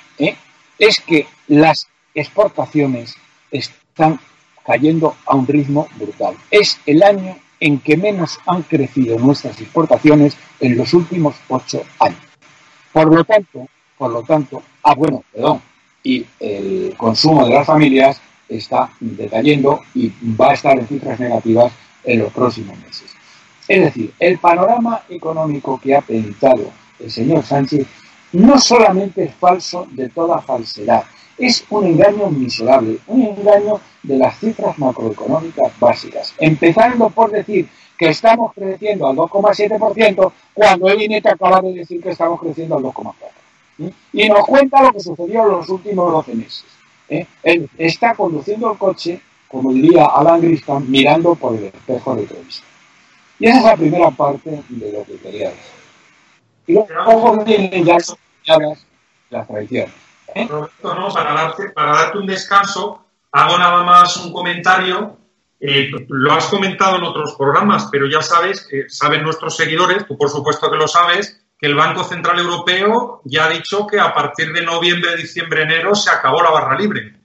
es 0.77 0.99
que 1.01 1.27
las 1.47 1.87
exportaciones 2.13 3.15
están 3.51 4.19
cayendo 4.65 5.15
a 5.25 5.35
un 5.35 5.47
ritmo 5.47 5.87
brutal. 5.95 6.35
Es 6.49 6.79
el 6.85 7.03
año 7.03 7.37
en 7.61 7.79
que 7.79 7.95
menos 7.95 8.39
han 8.45 8.63
crecido 8.63 9.17
nuestras 9.19 9.61
exportaciones 9.61 10.35
en 10.59 10.77
los 10.77 10.93
últimos 10.93 11.35
ocho 11.47 11.83
años. 11.99 12.19
Por 12.91 13.15
lo 13.15 13.23
tanto, 13.23 13.67
por 13.97 14.11
lo 14.11 14.23
tanto, 14.23 14.61
ah 14.83 14.95
bueno, 14.95 15.23
perdón, 15.31 15.61
y 16.03 16.25
el 16.39 16.95
consumo 16.97 17.45
de 17.45 17.53
las 17.53 17.67
familias 17.67 18.19
está 18.49 18.89
decayendo 18.99 19.81
y 19.93 20.11
va 20.39 20.49
a 20.49 20.53
estar 20.55 20.77
en 20.77 20.87
cifras 20.87 21.19
negativas 21.19 21.71
en 22.03 22.19
los 22.19 22.33
próximos 22.33 22.77
meses. 22.79 23.11
Es 23.67 23.81
decir, 23.85 24.11
el 24.19 24.39
panorama 24.39 25.03
económico 25.07 25.79
que 25.79 25.95
ha 25.95 26.01
pintado 26.01 26.71
el 26.99 27.11
señor 27.11 27.45
Sánchez 27.45 27.85
no 28.33 28.59
solamente 28.59 29.23
es 29.23 29.35
falso 29.35 29.87
de 29.91 30.09
toda 30.09 30.41
falsedad, 30.41 31.03
es 31.41 31.65
un 31.69 31.85
engaño 31.85 32.29
miserable, 32.29 32.99
un 33.07 33.21
engaño 33.23 33.79
de 34.03 34.17
las 34.17 34.39
cifras 34.39 34.77
macroeconómicas 34.77 35.71
básicas, 35.79 36.33
empezando 36.37 37.09
por 37.09 37.31
decir 37.31 37.67
que 37.97 38.09
estamos 38.09 38.53
creciendo 38.53 39.07
al 39.07 39.15
2,7% 39.15 40.31
cuando 40.53 40.89
el 40.89 41.01
INE 41.01 41.21
acaba 41.23 41.61
de 41.61 41.73
decir 41.73 42.01
que 42.01 42.09
estamos 42.09 42.39
creciendo 42.39 42.77
al 42.77 42.83
2,4%. 42.83 43.13
Y 44.13 44.29
nos 44.29 44.45
cuenta 44.45 44.83
lo 44.83 44.91
que 44.91 44.99
sucedió 44.99 45.43
en 45.43 45.49
los 45.49 45.69
últimos 45.69 46.11
12 46.11 46.35
meses. 46.35 46.65
¿eh? 47.09 47.25
Él 47.43 47.69
está 47.77 48.13
conduciendo 48.15 48.71
el 48.71 48.77
coche, 48.77 49.19
como 49.47 49.71
diría 49.73 50.05
Alan 50.05 50.41
Gristan, 50.41 50.89
mirando 50.89 51.35
por 51.35 51.55
el 51.55 51.65
espejo 51.65 52.15
de 52.15 52.25
televisión. 52.25 52.65
Y 53.39 53.47
esa 53.47 53.57
es 53.57 53.63
la 53.63 53.75
primera 53.75 54.11
parte 54.11 54.63
de 54.69 54.91
lo 54.91 55.03
que 55.03 55.17
quería 55.17 55.49
decir. 55.49 55.81
Y 56.67 56.73
luego 56.73 57.43
vienen 57.43 57.85
ya 57.85 57.97
las 59.29 59.47
tradiciones. 59.47 60.10
¿Eh? 60.35 60.47
no, 60.49 60.69
para, 61.13 61.33
darte, 61.33 61.69
para 61.69 61.93
darte 61.93 62.17
un 62.17 62.25
descanso, 62.25 63.05
hago 63.31 63.57
nada 63.57 63.83
más 63.83 64.17
un 64.17 64.31
comentario. 64.31 65.17
Eh, 65.59 65.91
lo 66.09 66.33
has 66.33 66.47
comentado 66.47 66.97
en 66.97 67.03
otros 67.03 67.35
programas, 67.35 67.87
pero 67.91 68.07
ya 68.07 68.21
sabes, 68.21 68.65
que 68.67 68.89
saben 68.89 69.23
nuestros 69.23 69.55
seguidores, 69.55 70.07
tú 70.07 70.17
por 70.17 70.29
supuesto 70.29 70.71
que 70.71 70.77
lo 70.77 70.87
sabes, 70.87 71.41
que 71.59 71.67
el 71.67 71.75
Banco 71.75 72.03
Central 72.03 72.39
Europeo 72.39 73.21
ya 73.25 73.45
ha 73.45 73.49
dicho 73.49 73.85
que 73.85 73.99
a 73.99 74.13
partir 74.13 74.51
de 74.51 74.63
noviembre, 74.63 75.15
diciembre, 75.15 75.61
enero 75.61 75.93
se 75.93 76.09
acabó 76.09 76.41
la 76.41 76.49
barra 76.49 76.75
libre. 76.75 77.21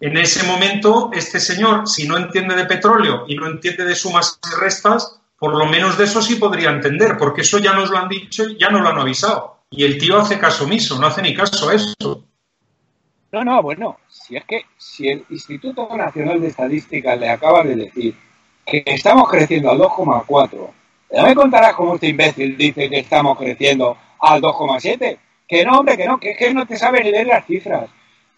En 0.00 0.16
ese 0.16 0.46
momento, 0.46 1.10
este 1.12 1.40
señor, 1.40 1.88
si 1.88 2.06
no 2.06 2.18
entiende 2.18 2.54
de 2.54 2.66
petróleo 2.66 3.24
y 3.26 3.34
no 3.34 3.46
entiende 3.46 3.84
de 3.84 3.96
sumas 3.96 4.38
y 4.46 4.60
restas, 4.60 5.18
por 5.38 5.56
lo 5.56 5.66
menos 5.66 5.96
de 5.96 6.04
eso 6.04 6.20
sí 6.20 6.36
podría 6.36 6.70
entender, 6.70 7.16
porque 7.16 7.40
eso 7.40 7.58
ya 7.58 7.72
nos 7.72 7.90
lo 7.90 7.98
han 7.98 8.08
dicho 8.08 8.44
y 8.44 8.58
ya 8.58 8.70
nos 8.70 8.82
lo 8.82 8.88
han 8.90 8.98
avisado. 8.98 9.57
Y 9.70 9.84
el 9.84 9.98
tío 9.98 10.18
hace 10.18 10.38
caso 10.38 10.64
omiso, 10.64 10.98
no 10.98 11.06
hace 11.06 11.22
ni 11.22 11.34
caso 11.34 11.68
a 11.68 11.74
eso. 11.74 12.24
No, 13.30 13.44
no, 13.44 13.62
bueno, 13.62 13.98
si 14.08 14.36
es 14.36 14.44
que 14.44 14.64
si 14.78 15.08
el 15.08 15.24
Instituto 15.28 15.94
Nacional 15.94 16.40
de 16.40 16.48
Estadística 16.48 17.14
le 17.14 17.28
acaba 17.28 17.62
de 17.62 17.76
decir 17.76 18.14
que 18.64 18.82
estamos 18.86 19.28
creciendo 19.28 19.70
al 19.70 19.78
2,4, 19.78 20.70
ya 21.10 21.22
me 21.22 21.34
contarás 21.34 21.74
cómo 21.74 21.94
este 21.94 22.08
imbécil 22.08 22.56
dice 22.56 22.88
que 22.88 23.00
estamos 23.00 23.36
creciendo 23.36 23.96
al 24.20 24.40
2,7. 24.40 25.18
Que 25.46 25.64
no, 25.64 25.78
hombre, 25.78 25.96
que 25.96 26.06
no, 26.06 26.18
que 26.18 26.36
que 26.36 26.52
no 26.52 26.66
te 26.66 26.76
sabe 26.76 27.02
leer 27.02 27.26
las 27.26 27.46
cifras. 27.46 27.88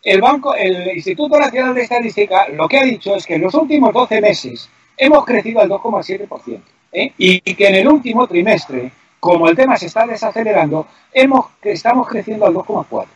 el 0.03 0.21
Banco, 0.21 0.55
el 0.55 0.89
Instituto 0.97 1.39
Nacional 1.39 1.75
de 1.75 1.83
Estadística 1.83 2.49
lo 2.49 2.69
que 2.69 2.79
ha 2.79 2.85
dicho 2.85 3.15
es 3.15 3.27
que 3.27 3.35
en 3.35 3.43
los 3.43 3.55
últimos 3.55 3.93
12 3.93 4.21
meses 4.21 4.69
hemos 4.97 5.25
crecido 5.25 5.61
al 5.61 5.69
2,7%. 5.69 6.61
¿eh? 6.93 7.13
Y 7.19 7.41
que 7.55 7.69
en 7.69 7.75
el 7.77 7.89
último 7.89 8.27
trimestre, 8.27 8.91
como 9.21 9.49
el 9.49 9.55
tema 9.55 9.77
se 9.77 9.87
está 9.87 10.07
desacelerando, 10.07 10.87
hemos, 11.13 11.47
estamos 11.63 12.09
creciendo 12.09 12.47
al 12.47 12.55
2,4%. 12.55 13.07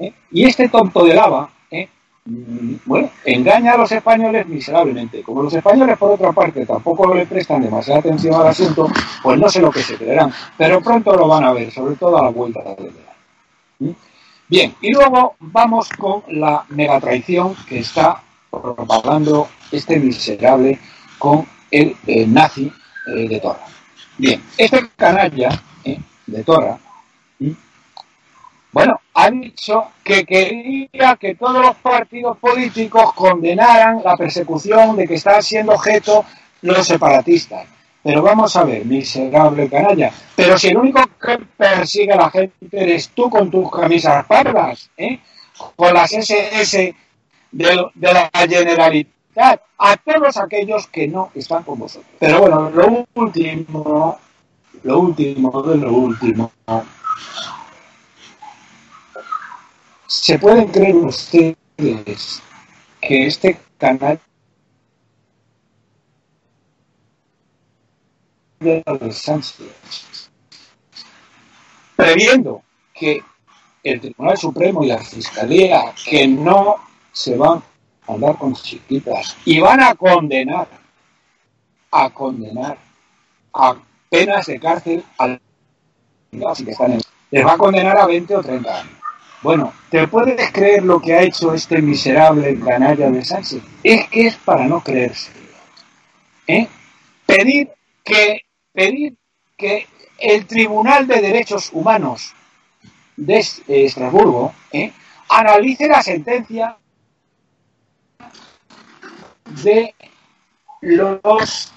¿eh? 0.00 0.12
Y 0.32 0.44
este 0.44 0.68
tonto 0.68 1.04
de 1.04 1.14
lava, 1.14 1.48
¿eh? 1.70 1.88
mm, 2.24 2.74
bueno, 2.84 3.10
engaña 3.24 3.74
a 3.74 3.76
los 3.78 3.92
españoles 3.92 4.46
miserablemente. 4.46 5.22
Como 5.22 5.44
los 5.44 5.54
españoles, 5.54 5.96
por 5.96 6.10
otra 6.10 6.32
parte, 6.32 6.66
tampoco 6.66 7.14
le 7.14 7.24
prestan 7.26 7.62
demasiada 7.62 8.00
atención 8.00 8.34
al 8.34 8.48
asunto, 8.48 8.90
pues 9.22 9.38
no 9.38 9.48
sé 9.48 9.60
lo 9.60 9.70
que 9.70 9.82
se 9.82 9.96
creerán. 9.96 10.32
Pero 10.58 10.82
pronto 10.82 11.16
lo 11.16 11.28
van 11.28 11.44
a 11.44 11.52
ver, 11.52 11.70
sobre 11.70 11.94
todo 11.94 12.18
a 12.18 12.24
la 12.24 12.30
vuelta 12.30 12.60
del 12.62 12.90
verano. 12.90 13.94
Bien, 14.46 14.74
y 14.80 14.92
luego 14.92 15.36
vamos 15.38 15.88
con 15.90 16.22
la 16.28 16.64
megatraición 16.68 17.54
que 17.66 17.78
está 17.78 18.22
propagando 18.50 19.48
este 19.72 19.98
miserable 19.98 20.78
con 21.18 21.46
el 21.70 21.96
eh, 22.06 22.26
nazi 22.26 22.70
eh, 23.06 23.28
de 23.28 23.40
Torra. 23.40 23.73
Bien, 24.16 24.42
este 24.56 24.88
canalla 24.96 25.48
eh, 25.84 25.98
de 26.26 26.44
Torra, 26.44 26.78
bueno, 28.74 29.00
ha 29.14 29.30
dicho 29.30 29.92
que 30.02 30.26
quería 30.26 31.14
que 31.14 31.36
todos 31.36 31.64
los 31.64 31.76
partidos 31.76 32.36
políticos 32.38 33.12
condenaran 33.12 34.02
la 34.04 34.16
persecución 34.16 34.96
de 34.96 35.06
que 35.06 35.14
están 35.14 35.40
siendo 35.44 35.74
objeto 35.74 36.24
los 36.62 36.84
separatistas. 36.84 37.68
Pero 38.02 38.20
vamos 38.20 38.56
a 38.56 38.64
ver, 38.64 38.84
miserable 38.84 39.70
canalla. 39.70 40.10
Pero 40.34 40.58
si 40.58 40.70
el 40.70 40.76
único 40.76 41.00
que 41.24 41.38
persigue 41.56 42.14
a 42.14 42.16
la 42.16 42.30
gente 42.30 42.66
eres 42.72 43.10
tú 43.10 43.30
con 43.30 43.48
tus 43.48 43.70
camisas 43.70 44.26
pardas, 44.26 44.90
¿eh? 44.96 45.20
con 45.76 45.94
las 45.94 46.12
SS 46.12 46.96
de, 47.52 47.90
la 47.94 48.28
Generalitat, 48.34 49.13
a 49.36 49.96
todos 49.96 50.36
aquellos 50.36 50.86
que 50.86 51.08
no 51.08 51.30
están 51.34 51.62
con 51.64 51.78
vosotros. 51.78 52.10
Pero 52.18 52.40
bueno, 52.40 52.70
lo 52.70 53.06
último, 53.14 54.18
lo 54.82 54.98
último 55.00 55.62
de 55.62 55.76
lo 55.76 55.92
último. 55.92 56.52
¿Se 60.06 60.38
pueden 60.38 60.68
creer 60.68 60.96
ustedes 60.96 62.42
que 63.00 63.26
este 63.26 63.58
canal 63.76 64.18
de 68.60 68.82
Sánchez, 69.12 70.30
previendo 71.96 72.62
que 72.94 73.22
el 73.82 74.00
Tribunal 74.00 74.38
Supremo 74.38 74.82
y 74.82 74.86
la 74.86 74.98
Fiscalía 74.98 75.92
que 76.06 76.26
no 76.26 76.76
se 77.12 77.36
van 77.36 77.62
andar 78.06 78.36
con 78.36 78.54
chiquitas 78.54 79.36
y 79.44 79.60
van 79.60 79.80
a 79.80 79.94
condenar, 79.94 80.68
a 81.90 82.10
condenar 82.10 82.78
a 83.52 83.76
penas 84.10 84.46
de 84.46 84.60
cárcel 84.60 85.04
al 85.18 85.40
que 86.30 86.70
están 86.70 86.98
les 87.30 87.44
va 87.44 87.52
a 87.52 87.58
condenar 87.58 87.96
a 87.98 88.06
20 88.06 88.36
o 88.36 88.42
30 88.42 88.80
años. 88.80 88.92
Bueno, 89.42 89.72
¿te 89.90 90.06
puedes 90.08 90.52
creer 90.52 90.84
lo 90.84 91.00
que 91.00 91.14
ha 91.14 91.22
hecho 91.22 91.52
este 91.52 91.82
miserable 91.82 92.58
canalla 92.60 93.10
de 93.10 93.24
Sánchez? 93.24 93.62
Es 93.82 94.08
que 94.08 94.28
es 94.28 94.36
para 94.36 94.66
no 94.66 94.80
creerse. 94.80 95.30
¿Eh? 96.46 96.68
Pedir 97.26 97.70
que 98.04 98.42
pedir 98.72 99.16
que 99.56 99.86
el 100.18 100.46
Tribunal 100.46 101.06
de 101.06 101.20
Derechos 101.20 101.70
Humanos 101.72 102.34
de 103.16 103.44
Estrasburgo 103.68 104.52
¿eh? 104.72 104.92
analice 105.28 105.88
la 105.88 106.02
sentencia 106.02 106.76
de 109.62 109.94
los 110.80 111.72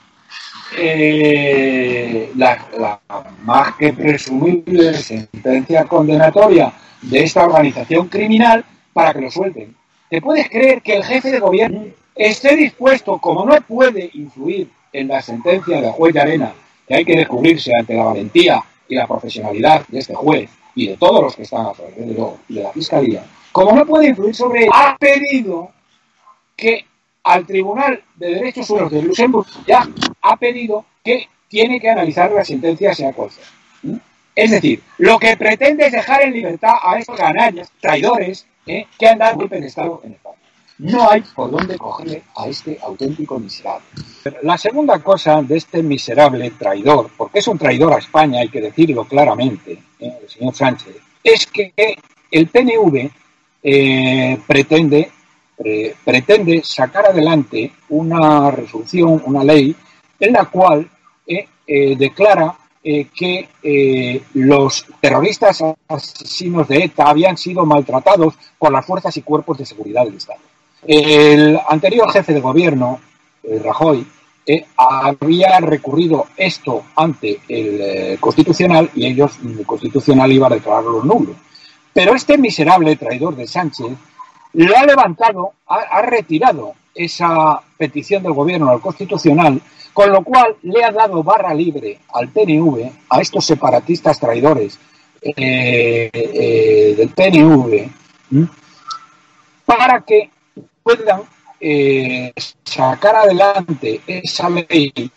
eh, 0.75 2.31
la, 2.35 2.99
más 3.43 3.75
que 3.75 3.93
presumible 3.93 4.93
sentencia 4.93 5.85
condenatoria 5.85 6.73
de 7.01 7.23
esta 7.23 7.45
organización 7.45 8.07
criminal 8.07 8.65
para 8.93 9.13
que 9.13 9.21
lo 9.21 9.31
suelten. 9.31 9.75
¿Te 10.09 10.21
puedes 10.21 10.49
creer 10.49 10.81
que 10.81 10.97
el 10.97 11.03
jefe 11.03 11.31
de 11.31 11.39
gobierno 11.39 11.85
esté 12.15 12.55
dispuesto, 12.55 13.17
como 13.19 13.45
no 13.45 13.55
puede 13.61 14.09
influir 14.13 14.69
en 14.91 15.07
la 15.07 15.21
sentencia 15.21 15.81
de 15.81 15.91
juez 15.91 16.13
de 16.13 16.21
arena, 16.21 16.53
que 16.87 16.95
hay 16.95 17.05
que 17.05 17.17
descubrirse 17.17 17.71
ante 17.77 17.93
la 17.95 18.05
valentía 18.05 18.63
y 18.87 18.95
la 18.95 19.07
profesionalidad 19.07 19.85
de 19.87 19.99
este 19.99 20.15
juez 20.15 20.49
y 20.75 20.87
de 20.87 20.97
todos 20.97 21.21
los 21.21 21.35
que 21.35 21.43
están 21.43 21.67
alrededor 21.67 22.37
de 22.47 22.63
la 22.63 22.71
Fiscalía, 22.71 23.23
como 23.51 23.75
no 23.75 23.85
puede 23.85 24.09
influir 24.09 24.35
sobre 24.35 24.67
ha 24.71 24.95
pedido 24.97 25.71
que 26.57 26.85
al 27.23 27.45
Tribunal 27.45 28.03
de 28.15 28.27
Derechos 28.35 28.69
Humanos 28.69 28.91
de 28.91 29.01
Luxemburgo 29.03 29.49
ya 29.65 29.87
ha 30.21 30.35
pedido 30.35 30.85
que 31.03 31.29
tiene 31.47 31.79
que 31.79 31.89
analizar 31.89 32.31
la 32.31 32.43
sentencia 32.43 32.93
sea 32.93 33.13
cual 33.13 33.29
sea. 33.31 33.45
Es 34.35 34.51
decir, 34.51 34.81
lo 34.97 35.17
que 35.17 35.35
pretende 35.37 35.85
es 35.85 35.91
dejar 35.91 36.23
en 36.23 36.33
libertad 36.33 36.73
a 36.81 36.99
estos 36.99 37.17
canallas, 37.17 37.71
traidores, 37.79 38.45
¿eh? 38.65 38.85
que 38.97 39.07
han 39.07 39.17
dado 39.17 39.37
golpe 39.37 39.59
de 39.59 39.67
Estado 39.67 40.01
en 40.03 40.13
España. 40.13 40.35
No 40.79 41.09
hay 41.09 41.21
por 41.35 41.49
dónde 41.49 41.75
cogerle 41.77 42.21
a 42.35 42.47
este 42.47 42.77
auténtico 42.83 43.39
miserable. 43.39 43.87
La 44.43 44.57
segunda 44.57 44.99
cosa 44.99 45.41
de 45.41 45.57
este 45.57 45.81
miserable 45.81 46.51
traidor, 46.51 47.09
porque 47.17 47.39
es 47.39 47.47
un 47.47 47.57
traidor 47.57 47.93
a 47.93 47.97
España, 47.97 48.41
hay 48.41 48.49
que 48.49 48.61
decirlo 48.61 49.05
claramente, 49.05 49.79
¿eh? 49.99 50.13
el 50.21 50.29
señor 50.29 50.53
Sánchez, 50.53 50.95
es 51.23 51.47
que 51.47 51.73
el 52.29 52.47
PNV 52.47 53.09
eh, 53.63 54.37
pretende, 54.45 55.11
eh, 55.63 55.95
pretende 56.03 56.61
sacar 56.63 57.07
adelante 57.07 57.71
una 57.89 58.51
resolución, 58.51 59.21
una 59.25 59.43
ley, 59.43 59.75
en 60.19 60.33
la 60.33 60.45
cual 60.45 60.89
declara 61.67 62.55
que 62.81 63.49
los 64.33 64.85
terroristas 65.01 65.61
asesinos 65.89 66.69
de 66.69 66.85
ETA 66.85 67.09
habían 67.09 67.37
sido 67.37 67.65
maltratados 67.65 68.35
por 68.57 68.71
las 68.71 68.85
fuerzas 68.85 69.15
y 69.17 69.21
cuerpos 69.21 69.57
de 69.57 69.65
seguridad 69.65 70.05
del 70.05 70.15
Estado. 70.15 70.39
El 70.85 71.59
anterior 71.67 72.09
jefe 72.11 72.33
de 72.33 72.39
gobierno, 72.39 72.99
eh, 73.43 73.59
Rajoy, 73.63 74.05
eh, 74.45 74.65
había 74.77 75.59
recurrido 75.59 76.27
esto 76.37 76.83
ante 76.95 77.41
el 77.49 77.81
eh, 77.81 78.17
Constitucional 78.19 78.89
y 78.95 79.05
ellos, 79.05 79.33
el 79.43 79.65
Constitucional, 79.65 80.31
iba 80.31 80.47
a 80.47 80.51
declararlo 80.51 81.03
nulo. 81.03 81.35
Pero 81.93 82.15
este 82.15 82.37
miserable 82.37 82.95
traidor 82.95 83.35
de 83.35 83.47
Sánchez 83.47 83.87
lo 84.53 84.77
ha 84.77 84.85
levantado, 84.85 85.53
ha, 85.67 86.01
retirado 86.01 86.73
esa 86.93 87.61
petición 87.77 88.23
del 88.23 88.33
gobierno 88.33 88.69
al 88.69 88.81
Constitucional, 88.81 89.61
con 89.93 90.11
lo 90.11 90.23
cual 90.23 90.55
le 90.63 90.83
ha 90.83 90.91
dado 90.91 91.23
barra 91.23 91.53
libre 91.53 91.99
al 92.13 92.29
PNV, 92.29 92.89
a 93.09 93.21
estos 93.21 93.45
separatistas 93.45 94.19
traidores 94.19 94.79
del 95.21 96.11
PNV, 97.15 97.89
para 99.65 100.01
que 100.01 100.29
puedan 100.83 101.21
eh, 101.59 102.31
sacar 102.63 103.15
adelante 103.15 104.01
esa 104.07 104.49
ley 104.49 105.11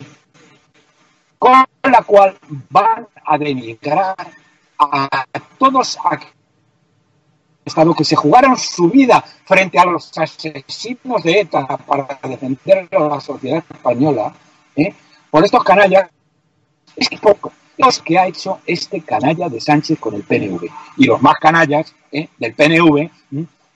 con 1.37 1.65
la 1.83 2.01
cual 2.03 2.37
van 2.69 3.07
a 3.25 3.37
denigrar 3.37 4.15
a 4.77 5.25
todos 5.57 5.97
aquellos 6.03 6.40
que 7.95 8.03
se 8.03 8.15
jugaron 8.15 8.57
su 8.57 8.89
vida 8.89 9.23
frente 9.45 9.77
a 9.79 9.85
los 9.85 10.17
asesinos 10.17 11.23
de 11.23 11.41
ETA 11.41 11.65
para 11.77 12.19
defender 12.23 12.87
a 12.91 12.99
la 12.99 13.21
sociedad 13.21 13.63
española, 13.69 14.33
¿eh? 14.75 14.93
por 15.29 15.45
estos 15.45 15.63
canallas, 15.63 16.09
es 16.95 17.07
poco 17.19 17.51
los 17.77 17.99
que 17.99 18.19
ha 18.19 18.27
hecho 18.27 18.59
este 18.65 19.01
canalla 19.01 19.49
de 19.49 19.59
Sánchez 19.59 19.99
con 19.99 20.13
el 20.13 20.23
PNV. 20.23 20.69
Y 20.97 21.05
los 21.05 21.21
más 21.21 21.35
canallas 21.39 21.93
¿eh? 22.11 22.27
del 22.37 22.53
PNV, 22.53 23.09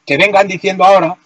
que 0.06 0.18
vengan 0.18 0.48
diciendo 0.48 0.84
ahora 0.84 1.18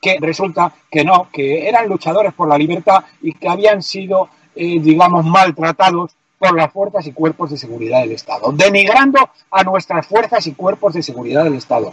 que 0.00 0.18
resulta 0.20 0.72
que 0.90 1.04
no, 1.04 1.28
que 1.32 1.68
eran 1.68 1.88
luchadores 1.88 2.32
por 2.32 2.48
la 2.48 2.58
libertad 2.58 3.04
y 3.20 3.32
que 3.32 3.48
habían 3.48 3.82
sido, 3.82 4.28
eh, 4.54 4.78
digamos, 4.80 5.24
maltratados 5.24 6.12
por 6.38 6.56
las 6.56 6.72
fuerzas 6.72 7.06
y 7.06 7.12
cuerpos 7.12 7.50
de 7.50 7.58
seguridad 7.58 8.00
del 8.00 8.12
Estado, 8.12 8.52
denigrando 8.52 9.30
a 9.50 9.64
nuestras 9.64 10.06
fuerzas 10.06 10.46
y 10.46 10.52
cuerpos 10.52 10.94
de 10.94 11.02
seguridad 11.02 11.44
del 11.44 11.54
Estado. 11.54 11.92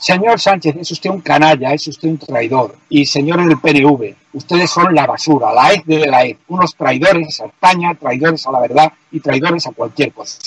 Señor 0.00 0.40
Sánchez, 0.40 0.76
es 0.76 0.90
usted 0.92 1.10
un 1.10 1.20
canalla, 1.20 1.74
es 1.74 1.86
usted 1.86 2.08
un 2.08 2.16
traidor. 2.16 2.74
Y 2.88 3.04
señores 3.04 3.46
del 3.46 3.58
PNV, 3.58 4.14
ustedes 4.32 4.70
son 4.70 4.94
la 4.94 5.06
basura, 5.06 5.52
la 5.52 5.74
EZ 5.74 5.84
de 5.84 6.06
la 6.06 6.24
EZ, 6.24 6.38
unos 6.48 6.74
traidores 6.74 7.38
a 7.40 7.44
España, 7.44 7.94
traidores 7.94 8.46
a 8.46 8.52
la 8.52 8.60
verdad 8.60 8.92
y 9.10 9.20
traidores 9.20 9.66
a 9.66 9.72
cualquier 9.72 10.12
cosa. 10.12 10.38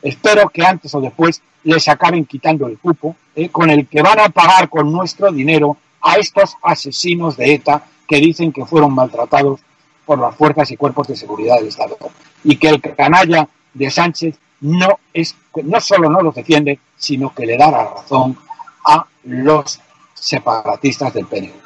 Espero 0.00 0.48
que 0.48 0.64
antes 0.64 0.94
o 0.94 1.00
después 1.00 1.42
les 1.64 1.88
acaben 1.88 2.24
quitando 2.24 2.68
el 2.68 2.78
cupo, 2.78 3.16
eh, 3.34 3.48
con 3.48 3.68
el 3.68 3.88
que 3.88 4.00
van 4.00 4.20
a 4.20 4.28
pagar 4.28 4.68
con 4.68 4.92
nuestro 4.92 5.32
dinero 5.32 5.76
a 6.00 6.16
estos 6.16 6.56
asesinos 6.62 7.36
de 7.36 7.54
ETA 7.54 7.82
que 8.06 8.16
dicen 8.16 8.52
que 8.52 8.64
fueron 8.64 8.94
maltratados 8.94 9.60
por 10.06 10.18
las 10.20 10.34
fuerzas 10.36 10.70
y 10.70 10.76
cuerpos 10.76 11.08
de 11.08 11.16
seguridad 11.16 11.56
del 11.56 11.68
Estado. 11.68 11.96
Y 12.44 12.56
que 12.56 12.68
el 12.68 12.80
canalla 12.80 13.48
de 13.74 13.90
Sánchez 13.90 14.38
no, 14.60 14.98
es, 15.12 15.34
no 15.62 15.80
solo 15.80 16.08
no 16.08 16.20
los 16.22 16.34
defiende, 16.34 16.78
sino 16.96 17.34
que 17.34 17.46
le 17.46 17.56
da 17.56 17.70
la 17.70 17.84
razón 17.94 18.36
a 18.86 19.06
los 19.24 19.80
separatistas 20.14 21.14
del 21.14 21.26
PNV. 21.26 21.60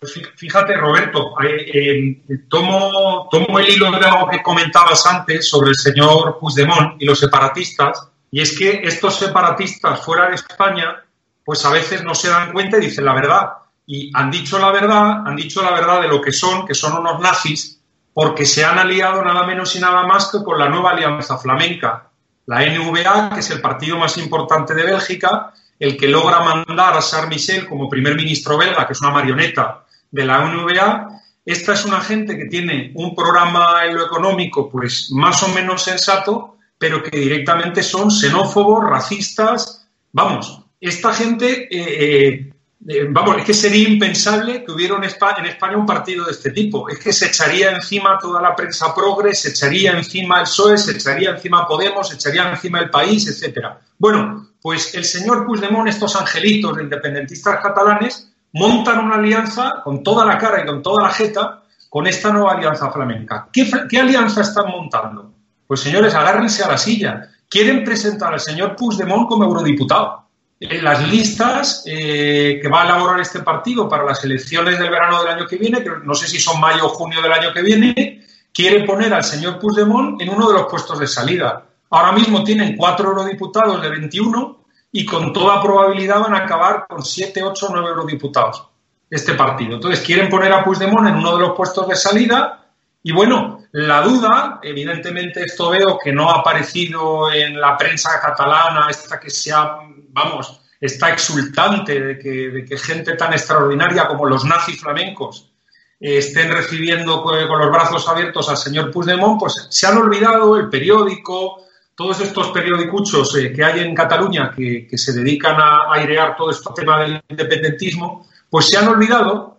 Pues 0.00 0.20
fíjate, 0.36 0.76
Roberto, 0.76 1.34
eh, 1.42 2.20
tomo, 2.48 3.26
tomo 3.30 3.58
el 3.58 3.70
hilo 3.70 3.90
de 3.90 4.04
algo 4.04 4.28
que 4.28 4.42
comentabas 4.42 5.06
antes 5.06 5.48
sobre 5.48 5.70
el 5.70 5.76
señor 5.76 6.38
Puigdemont 6.38 7.00
y 7.00 7.06
los 7.06 7.18
separatistas, 7.18 8.10
y 8.30 8.42
es 8.42 8.58
que 8.58 8.82
estos 8.82 9.16
separatistas 9.16 10.04
fuera 10.04 10.28
de 10.28 10.34
España, 10.34 11.02
pues 11.42 11.64
a 11.64 11.70
veces 11.70 12.04
no 12.04 12.14
se 12.14 12.28
dan 12.28 12.52
cuenta 12.52 12.76
y 12.76 12.82
dicen 12.82 13.04
la 13.06 13.14
verdad. 13.14 13.48
Y 13.86 14.10
han 14.12 14.30
dicho 14.30 14.58
la 14.58 14.72
verdad, 14.72 15.26
han 15.26 15.36
dicho 15.36 15.62
la 15.62 15.70
verdad 15.70 16.02
de 16.02 16.08
lo 16.08 16.20
que 16.20 16.32
son, 16.32 16.66
que 16.66 16.74
son 16.74 16.98
unos 16.98 17.20
nazis, 17.20 17.73
porque 18.14 18.46
se 18.46 18.64
han 18.64 18.78
aliado 18.78 19.22
nada 19.22 19.44
menos 19.44 19.74
y 19.74 19.80
nada 19.80 20.06
más 20.06 20.30
que 20.30 20.42
con 20.42 20.58
la 20.58 20.68
nueva 20.68 20.92
alianza 20.92 21.36
flamenca, 21.36 22.10
la 22.46 22.64
NVA, 22.64 23.30
que 23.34 23.40
es 23.40 23.50
el 23.50 23.60
partido 23.60 23.98
más 23.98 24.16
importante 24.16 24.74
de 24.74 24.84
Bélgica, 24.84 25.52
el 25.78 25.96
que 25.96 26.06
logra 26.06 26.40
mandar 26.40 26.96
a 26.96 27.00
Charles 27.00 27.28
Michel 27.28 27.68
como 27.68 27.88
primer 27.88 28.14
ministro 28.14 28.56
belga, 28.56 28.86
que 28.86 28.92
es 28.92 29.00
una 29.00 29.10
marioneta 29.10 29.84
de 30.10 30.24
la 30.24 30.44
NVA. 30.44 31.08
Esta 31.44 31.72
es 31.72 31.84
una 31.84 32.00
gente 32.00 32.38
que 32.38 32.46
tiene 32.46 32.92
un 32.94 33.14
programa 33.14 33.84
en 33.84 33.96
lo 33.96 34.06
económico, 34.06 34.70
pues 34.70 35.10
más 35.10 35.42
o 35.42 35.48
menos 35.48 35.82
sensato, 35.82 36.56
pero 36.78 37.02
que 37.02 37.18
directamente 37.18 37.82
son 37.82 38.10
xenófobos, 38.10 38.84
racistas. 38.84 39.88
Vamos, 40.12 40.60
esta 40.80 41.12
gente 41.12 41.64
eh, 41.64 42.28
eh, 42.28 42.53
eh, 42.86 43.06
vamos, 43.08 43.38
es 43.38 43.44
que 43.44 43.54
sería 43.54 43.88
impensable 43.88 44.62
que 44.62 44.72
hubiera 44.72 44.96
en 44.96 45.04
España, 45.04 45.76
un 45.76 45.86
partido 45.86 46.26
de 46.26 46.32
este 46.32 46.50
tipo. 46.50 46.88
Es 46.88 46.98
que 46.98 47.12
se 47.12 47.26
echaría 47.26 47.70
encima 47.70 48.18
toda 48.18 48.42
la 48.42 48.54
prensa 48.54 48.94
progres, 48.94 49.40
se 49.40 49.50
echaría 49.50 49.92
encima 49.92 50.40
el 50.40 50.42
PSOE, 50.42 50.76
se 50.76 50.92
echaría 50.92 51.30
encima 51.30 51.66
Podemos, 51.66 52.08
se 52.08 52.16
echaría 52.16 52.50
encima 52.50 52.80
el 52.80 52.90
país, 52.90 53.26
etcétera. 53.26 53.80
Bueno, 53.98 54.48
pues 54.60 54.94
el 54.94 55.04
señor 55.04 55.46
Puigdemont, 55.46 55.88
estos 55.88 56.14
angelitos 56.16 56.76
de 56.76 56.82
independentistas 56.82 57.60
catalanes, 57.62 58.30
montan 58.52 58.98
una 58.98 59.16
alianza 59.16 59.80
con 59.82 60.02
toda 60.02 60.26
la 60.26 60.36
cara 60.36 60.62
y 60.62 60.66
con 60.66 60.82
toda 60.82 61.04
la 61.04 61.10
jeta 61.10 61.62
con 61.88 62.06
esta 62.06 62.32
nueva 62.32 62.52
alianza 62.52 62.90
flamenca. 62.90 63.48
¿Qué, 63.52 63.70
qué 63.88 64.00
alianza 64.00 64.42
están 64.42 64.66
montando? 64.68 65.32
Pues 65.66 65.80
señores, 65.80 66.14
agárrense 66.14 66.62
a 66.62 66.68
la 66.68 66.76
silla. 66.76 67.30
Quieren 67.48 67.82
presentar 67.82 68.34
al 68.34 68.40
señor 68.40 68.76
Puigdemont 68.76 69.28
como 69.28 69.44
eurodiputado 69.44 70.23
las 70.60 71.08
listas 71.08 71.82
eh, 71.86 72.58
que 72.62 72.68
va 72.68 72.82
a 72.82 72.84
elaborar 72.84 73.20
este 73.20 73.40
partido 73.40 73.88
para 73.88 74.04
las 74.04 74.24
elecciones 74.24 74.78
del 74.78 74.90
verano 74.90 75.22
del 75.22 75.34
año 75.34 75.46
que 75.46 75.56
viene, 75.56 75.82
que 75.82 75.90
no 76.02 76.14
sé 76.14 76.26
si 76.26 76.38
son 76.38 76.60
mayo 76.60 76.86
o 76.86 76.88
junio 76.90 77.20
del 77.20 77.32
año 77.32 77.52
que 77.52 77.62
viene, 77.62 78.24
quiere 78.52 78.84
poner 78.84 79.12
al 79.12 79.24
señor 79.24 79.58
Puigdemont 79.58 80.20
en 80.20 80.30
uno 80.30 80.48
de 80.48 80.54
los 80.54 80.66
puestos 80.66 80.98
de 80.98 81.06
salida. 81.06 81.66
Ahora 81.90 82.12
mismo 82.12 82.44
tienen 82.44 82.76
cuatro 82.76 83.10
eurodiputados 83.10 83.82
de 83.82 83.90
21 83.90 84.64
y 84.92 85.04
con 85.04 85.32
toda 85.32 85.60
probabilidad 85.60 86.20
van 86.20 86.34
a 86.34 86.38
acabar 86.38 86.86
con 86.88 87.04
siete, 87.04 87.42
ocho, 87.42 87.68
nueve 87.70 87.88
eurodiputados 87.88 88.68
este 89.10 89.34
partido. 89.34 89.74
Entonces 89.74 90.00
quieren 90.00 90.28
poner 90.28 90.52
a 90.52 90.64
Puigdemont 90.64 91.08
en 91.08 91.16
uno 91.16 91.36
de 91.36 91.46
los 91.46 91.56
puestos 91.56 91.88
de 91.88 91.96
salida 91.96 92.63
y 93.04 93.12
bueno, 93.12 93.60
la 93.72 94.00
duda, 94.00 94.60
evidentemente 94.62 95.42
esto 95.42 95.70
veo 95.70 95.98
que 96.02 96.12
no 96.12 96.30
ha 96.30 96.40
aparecido 96.40 97.30
en 97.30 97.60
la 97.60 97.76
prensa 97.76 98.18
catalana, 98.18 98.88
esta 98.88 99.20
que 99.20 99.30
se 99.30 99.52
ha 99.52 99.78
vamos, 100.14 100.60
está 100.80 101.10
exultante 101.10 102.00
de 102.00 102.18
que, 102.18 102.78
gente 102.78 103.14
tan 103.14 103.32
extraordinaria 103.32 104.06
como 104.08 104.26
los 104.26 104.44
nazis 104.44 104.80
flamencos 104.80 105.52
eh, 106.00 106.18
estén 106.18 106.50
recibiendo 106.50 107.22
con, 107.22 107.36
los 107.36 107.70
brazos 107.70 108.08
abiertos 108.08 108.48
al 108.48 108.56
señor 108.56 108.90
Puigdemont, 108.90 109.38
pues 109.38 109.66
se 109.68 109.86
han 109.86 109.98
olvidado 109.98 110.56
el 110.56 110.70
periódico, 110.70 111.64
todos 111.94 112.20
estos 112.20 112.48
periodicuchos 112.48 113.36
eh, 113.36 113.52
que 113.52 113.64
hay 113.64 113.80
en 113.80 113.94
Cataluña 113.94 114.52
que, 114.56 114.88
se 114.96 115.12
dedican 115.12 115.60
a 115.60 115.92
airear 115.92 116.36
todo 116.36 116.50
este 116.50 116.70
tema 116.74 117.00
del 117.00 117.20
independentismo, 117.28 118.26
pues 118.48 118.68
se 118.68 118.78
han 118.78 118.88
olvidado 118.88 119.53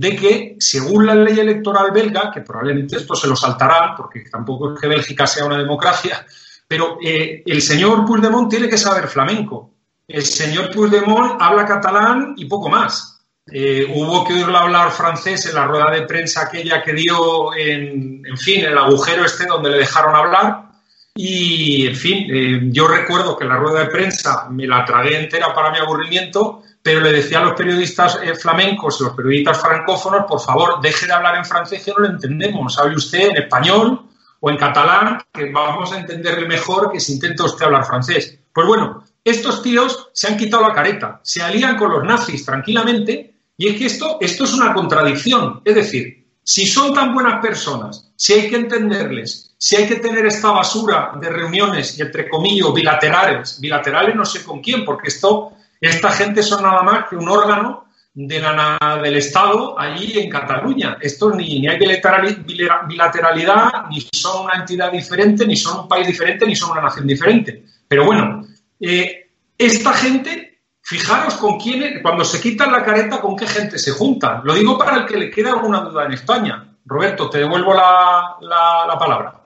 de 0.00 0.16
que, 0.16 0.56
según 0.58 1.06
la 1.06 1.14
ley 1.14 1.38
electoral 1.38 1.90
belga, 1.92 2.30
que 2.32 2.40
probablemente 2.40 2.96
esto 2.96 3.14
se 3.14 3.28
lo 3.28 3.36
saltarán, 3.36 3.94
porque 3.96 4.24
tampoco 4.30 4.72
es 4.72 4.80
que 4.80 4.88
Bélgica 4.88 5.26
sea 5.26 5.44
una 5.44 5.58
democracia, 5.58 6.26
pero 6.66 6.98
eh, 7.04 7.42
el 7.44 7.60
señor 7.60 8.04
Puigdemont 8.06 8.48
tiene 8.48 8.68
que 8.68 8.78
saber 8.78 9.08
flamenco 9.08 9.70
el 10.10 10.24
señor 10.24 10.70
Puigdemont 10.70 11.40
habla 11.40 11.64
catalán 11.64 12.34
y 12.36 12.46
poco 12.46 12.68
más. 12.68 13.22
Eh, 13.52 13.86
hubo 13.94 14.24
que 14.24 14.34
oírlo 14.34 14.58
hablar 14.58 14.90
francés 14.90 15.46
en 15.46 15.54
la 15.54 15.66
rueda 15.66 15.90
de 15.90 16.02
prensa 16.02 16.42
aquella 16.42 16.82
que 16.82 16.92
dio 16.92 17.54
en, 17.54 18.22
en 18.26 18.36
fin, 18.36 18.64
el 18.64 18.76
agujero 18.76 19.24
este 19.24 19.46
donde 19.46 19.70
le 19.70 19.78
dejaron 19.78 20.14
hablar. 20.14 20.68
Y, 21.14 21.86
en 21.86 21.96
fin, 21.96 22.26
eh, 22.28 22.60
yo 22.72 22.88
recuerdo 22.88 23.36
que 23.36 23.44
la 23.44 23.56
rueda 23.56 23.80
de 23.80 23.90
prensa 23.90 24.48
me 24.50 24.66
la 24.66 24.84
tragué 24.84 25.18
entera 25.18 25.54
para 25.54 25.70
mi 25.70 25.78
aburrimiento, 25.78 26.62
pero 26.82 27.00
le 27.00 27.12
decía 27.12 27.40
a 27.40 27.44
los 27.44 27.54
periodistas 27.54 28.18
eh, 28.22 28.34
flamencos, 28.34 29.00
los 29.00 29.14
periodistas 29.14 29.60
francófonos, 29.60 30.24
por 30.26 30.40
favor, 30.40 30.80
deje 30.80 31.06
de 31.06 31.12
hablar 31.12 31.36
en 31.36 31.44
francés 31.44 31.82
que 31.84 31.90
no 31.92 31.98
lo 31.98 32.08
entendemos. 32.08 32.78
Hable 32.78 32.96
usted 32.96 33.30
en 33.30 33.36
español 33.36 34.08
o 34.40 34.50
en 34.50 34.56
catalán, 34.56 35.18
que 35.32 35.50
vamos 35.50 35.92
a 35.92 35.98
entenderle 35.98 36.48
mejor 36.48 36.90
que 36.90 37.00
si 37.00 37.14
intenta 37.14 37.44
usted 37.44 37.66
hablar 37.66 37.84
francés. 37.84 38.38
Pues 38.52 38.66
bueno, 38.66 39.04
estos 39.22 39.62
tíos 39.62 40.08
se 40.14 40.28
han 40.28 40.38
quitado 40.38 40.66
la 40.66 40.74
careta, 40.74 41.20
se 41.22 41.42
alían 41.42 41.76
con 41.76 41.92
los 41.92 42.04
nazis 42.04 42.44
tranquilamente, 42.44 43.34
y 43.56 43.68
es 43.68 43.78
que 43.78 43.86
esto, 43.86 44.16
esto 44.20 44.44
es 44.44 44.54
una 44.54 44.72
contradicción. 44.72 45.60
Es 45.64 45.74
decir, 45.74 46.26
si 46.42 46.66
son 46.66 46.94
tan 46.94 47.12
buenas 47.12 47.42
personas, 47.42 48.10
si 48.16 48.32
hay 48.32 48.48
que 48.48 48.56
entenderles, 48.56 49.54
si 49.58 49.76
hay 49.76 49.86
que 49.86 49.96
tener 49.96 50.24
esta 50.24 50.50
basura 50.50 51.12
de 51.20 51.28
reuniones 51.28 51.98
y 51.98 52.02
entre 52.02 52.28
comillas 52.28 52.72
bilaterales, 52.72 53.60
bilaterales 53.60 54.16
no 54.16 54.24
sé 54.24 54.42
con 54.42 54.60
quién, 54.60 54.84
porque 54.84 55.08
esto, 55.08 55.52
esta 55.80 56.10
gente 56.10 56.42
son 56.42 56.62
nada 56.62 56.82
más 56.82 57.08
que 57.08 57.16
un 57.16 57.28
órgano 57.28 57.86
de 58.12 58.40
la, 58.40 59.00
del 59.02 59.16
Estado 59.16 59.78
allí 59.78 60.18
en 60.18 60.28
Cataluña. 60.28 60.98
Esto 61.00 61.30
ni, 61.30 61.60
ni 61.60 61.68
hay 61.68 61.78
bilateralidad, 61.78 63.86
ni 63.88 64.06
son 64.12 64.44
una 64.44 64.60
entidad 64.60 64.92
diferente, 64.92 65.46
ni 65.46 65.56
son 65.56 65.80
un 65.80 65.88
país 65.88 66.06
diferente, 66.06 66.46
ni 66.46 66.54
son 66.54 66.72
una 66.72 66.82
nación 66.82 67.06
diferente. 67.06 67.64
Pero 67.88 68.04
bueno, 68.04 68.46
eh, 68.78 69.30
esta 69.56 69.94
gente, 69.94 70.60
fijaros 70.82 71.34
con 71.34 71.58
quién, 71.58 72.02
cuando 72.02 72.24
se 72.24 72.40
quitan 72.40 72.72
la 72.72 72.84
careta, 72.84 73.20
con 73.20 73.36
qué 73.36 73.46
gente 73.46 73.78
se 73.78 73.92
juntan. 73.92 74.42
Lo 74.44 74.54
digo 74.54 74.76
para 74.76 74.98
el 74.98 75.06
que 75.06 75.16
le 75.16 75.30
quede 75.30 75.50
alguna 75.50 75.80
duda 75.80 76.04
en 76.04 76.12
España. 76.12 76.76
Roberto, 76.84 77.30
te 77.30 77.38
devuelvo 77.38 77.72
la, 77.72 78.36
la 78.40 78.98
palabra. 78.98 79.40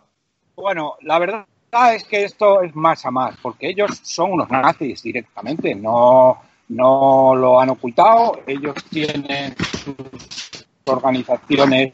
Bueno, 0.57 0.95
la 1.03 1.19
verdad 1.19 1.47
es 1.75 2.05
que 2.05 2.25
esto 2.25 2.63
es 2.63 2.75
más 2.75 3.05
a 3.05 3.11
más, 3.11 3.37
porque 3.43 3.69
ellos 3.69 4.01
son 4.03 4.33
unos 4.33 4.49
nazis 4.51 5.03
directamente, 5.03 5.75
no, 5.75 6.39
no 6.69 7.35
lo 7.35 7.61
han 7.61 7.71
ocultado, 7.71 8.41
ellos 8.47 8.75
tienen 8.91 9.55
sus 9.57 10.67
organizaciones 10.85 11.93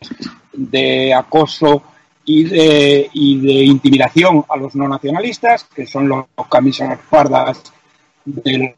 de 0.52 1.14
acoso 1.14 1.82
y 2.24 2.44
de, 2.44 3.10
y 3.12 3.40
de 3.40 3.64
intimidación 3.64 4.44
a 4.48 4.56
los 4.56 4.74
no 4.74 4.86
nacionalistas, 4.86 5.64
que 5.64 5.86
son 5.86 6.08
los, 6.08 6.26
camisas 6.50 6.98
pardas 7.08 7.72
de, 8.24 8.76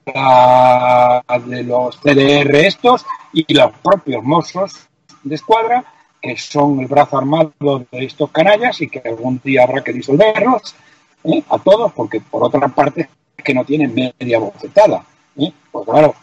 de 1.47 1.63
los 1.65 1.99
CDR 1.99 2.55
estos 2.55 3.05
y 3.33 3.53
los 3.53 3.73
propios 3.83 4.23
mozos 4.23 4.89
de 5.25 5.35
escuadra, 5.35 5.85
que 6.21 6.37
son 6.37 6.79
el 6.81 6.87
brazo 6.87 7.19
armado 7.19 7.53
de 7.91 8.05
estos 8.05 8.31
canallas 8.31 8.81
y 8.81 8.89
que 8.89 9.03
algún 9.05 9.41
día 9.43 9.65
habrá 9.65 9.83
que 9.83 9.93
disolverlos 9.93 10.77
¿eh? 11.25 11.43
a 11.49 11.59
todos, 11.59 11.93
porque 11.93 12.21
por 12.21 12.45
otra 12.45 12.69
parte 12.69 13.09
que 13.37 13.55
no 13.55 13.65
tienen 13.65 13.95
media 13.95 14.39
bofetada. 14.39 15.05
¿eh? 15.37 15.53
Pues 15.71 15.87
claro, 15.87 16.15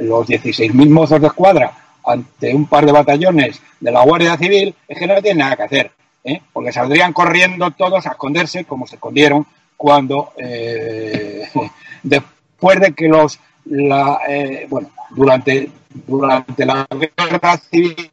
los 0.00 0.26
16.000 0.26 0.88
mozos 0.90 1.20
de 1.20 1.28
escuadra 1.28 1.72
ante 2.04 2.54
un 2.54 2.66
par 2.66 2.86
de 2.86 2.92
batallones 2.92 3.60
de 3.80 3.92
la 3.92 4.04
Guardia 4.04 4.36
Civil 4.36 4.74
es 4.86 4.98
que 4.98 5.06
no 5.06 5.20
tienen 5.20 5.38
nada 5.38 5.56
que 5.56 5.62
hacer. 5.62 5.92
¿eh? 6.24 6.42
porque 6.52 6.72
saldrían 6.72 7.12
corriendo 7.12 7.70
todos 7.70 8.06
a 8.06 8.10
esconderse 8.10 8.64
como 8.64 8.86
se 8.86 8.96
escondieron 8.96 9.46
cuando 9.76 10.32
eh, 10.36 11.48
después 12.02 12.80
de 12.80 12.92
que 12.92 13.08
los 13.08 13.38
la, 13.64 14.18
bueno 14.68 14.90
durante 15.10 15.70
durante 16.06 16.66
la 16.66 16.86
guerra 16.90 17.56
civil 17.58 18.10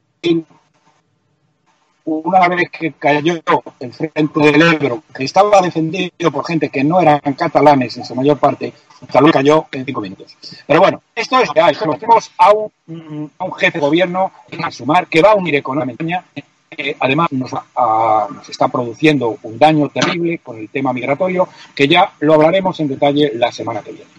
una 2.06 2.48
vez 2.48 2.70
que 2.70 2.94
cayó 2.94 3.42
el 3.80 3.94
frente 3.94 4.40
del 4.40 4.62
Ebro, 4.62 5.04
que 5.14 5.24
estaba 5.24 5.62
defendido 5.62 6.32
por 6.32 6.46
gente 6.46 6.70
que 6.70 6.84
no 6.84 7.02
eran 7.02 7.20
catalanes 7.38 7.98
en 7.98 8.06
su 8.06 8.16
mayor 8.16 8.38
parte, 8.38 8.74
Cataluña 9.08 9.34
cayó 9.34 9.66
en 9.72 9.86
cinco 9.86 10.02
minutos. 10.02 10.36
Pero 10.66 10.80
bueno, 10.80 11.02
esto 11.14 11.40
es 11.40 11.50
real. 11.54 11.78
Conocemos 11.78 12.32
a 12.38 12.52
un, 12.52 13.32
a 13.38 13.44
un 13.46 13.54
jefe 13.54 13.80
de 13.80 13.86
gobierno 13.86 14.32
en 14.50 14.72
Sumar 14.72 15.08
que 15.08 15.22
va 15.22 15.32
a 15.32 15.36
unir 15.36 15.56
economía 15.56 16.24
además 17.00 17.32
nos, 17.32 17.52
nos, 17.52 18.50
está 18.50 18.68
produciendo 18.68 19.38
un 19.44 19.58
daño 19.58 19.90
terrible 19.90 20.40
con 20.40 20.58
el 20.58 20.70
tema 20.70 20.94
migratorio, 20.94 21.48
que 21.74 21.88
ya 21.88 22.14
lo 22.20 22.34
hablaremos 22.34 22.80
en 22.80 22.88
detalle 22.88 23.32
la 23.36 23.52
semana 23.52 23.82
que 23.82 23.92
viene. 23.92 24.10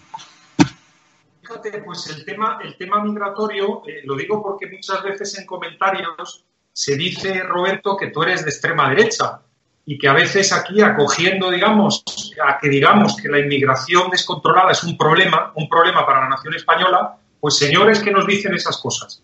Fíjate, 1.40 1.83
pues 1.83 2.09
el 2.09 2.25
tema, 2.25 2.59
el 2.62 2.77
tema 2.77 3.05
migratorio, 3.05 3.83
eh, 3.87 4.03
lo 4.05 4.16
digo 4.16 4.42
porque 4.42 4.66
muchas 4.66 5.03
veces 5.03 5.38
en 5.38 5.46
comentarios 5.46 6.46
se 6.77 6.95
dice, 6.95 7.43
Roberto, 7.43 7.97
que 7.97 8.09
tú 8.09 8.23
eres 8.23 8.45
de 8.45 8.51
extrema 8.51 8.91
derecha 8.91 9.41
y 9.87 9.97
que 9.97 10.09
a 10.09 10.12
veces 10.12 10.53
aquí 10.53 10.83
acogiendo, 10.83 11.51
digamos, 11.51 12.05
a 12.47 12.59
que 12.59 12.69
digamos 12.69 13.17
que 13.17 13.31
la 13.31 13.39
inmigración 13.39 14.11
descontrolada 14.11 14.73
es 14.73 14.85
un 14.85 14.95
problema, 14.99 15.53
un 15.55 15.71
problema 15.71 16.05
para 16.05 16.21
la 16.21 16.29
nación 16.29 16.55
española, 16.55 17.17
Pues 17.41 17.57
señores 17.57 18.01
que 18.01 18.11
nos 18.11 18.27
dicen 18.27 18.53
esas 18.55 18.77
cosas. 18.77 19.23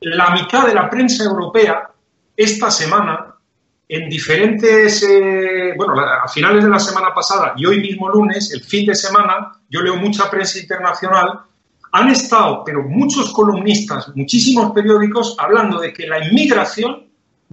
La 0.00 0.30
mitad 0.30 0.66
de 0.66 0.74
la 0.74 0.90
prensa 0.90 1.22
europea 1.22 1.88
esta 2.36 2.68
semana, 2.68 3.36
en 3.88 4.08
diferentes, 4.08 5.00
eh, 5.04 5.74
bueno, 5.76 5.94
a 6.00 6.26
finales 6.26 6.64
de 6.64 6.70
la 6.70 6.80
semana 6.80 7.14
pasada 7.14 7.52
y 7.56 7.64
hoy 7.64 7.78
mismo 7.80 8.08
lunes, 8.08 8.52
el 8.52 8.64
fin 8.64 8.86
de 8.86 8.96
semana, 8.96 9.52
yo 9.68 9.82
leo 9.82 9.96
mucha 9.96 10.28
prensa 10.28 10.58
internacional, 10.58 11.42
han 11.92 12.10
estado, 12.10 12.62
pero 12.64 12.82
muchos 12.82 13.32
columnistas, 13.32 14.14
muchísimos 14.14 14.72
periódicos, 14.72 15.36
hablando 15.38 15.80
de 15.80 15.92
que 15.92 16.06
la 16.06 16.26
inmigración 16.26 17.04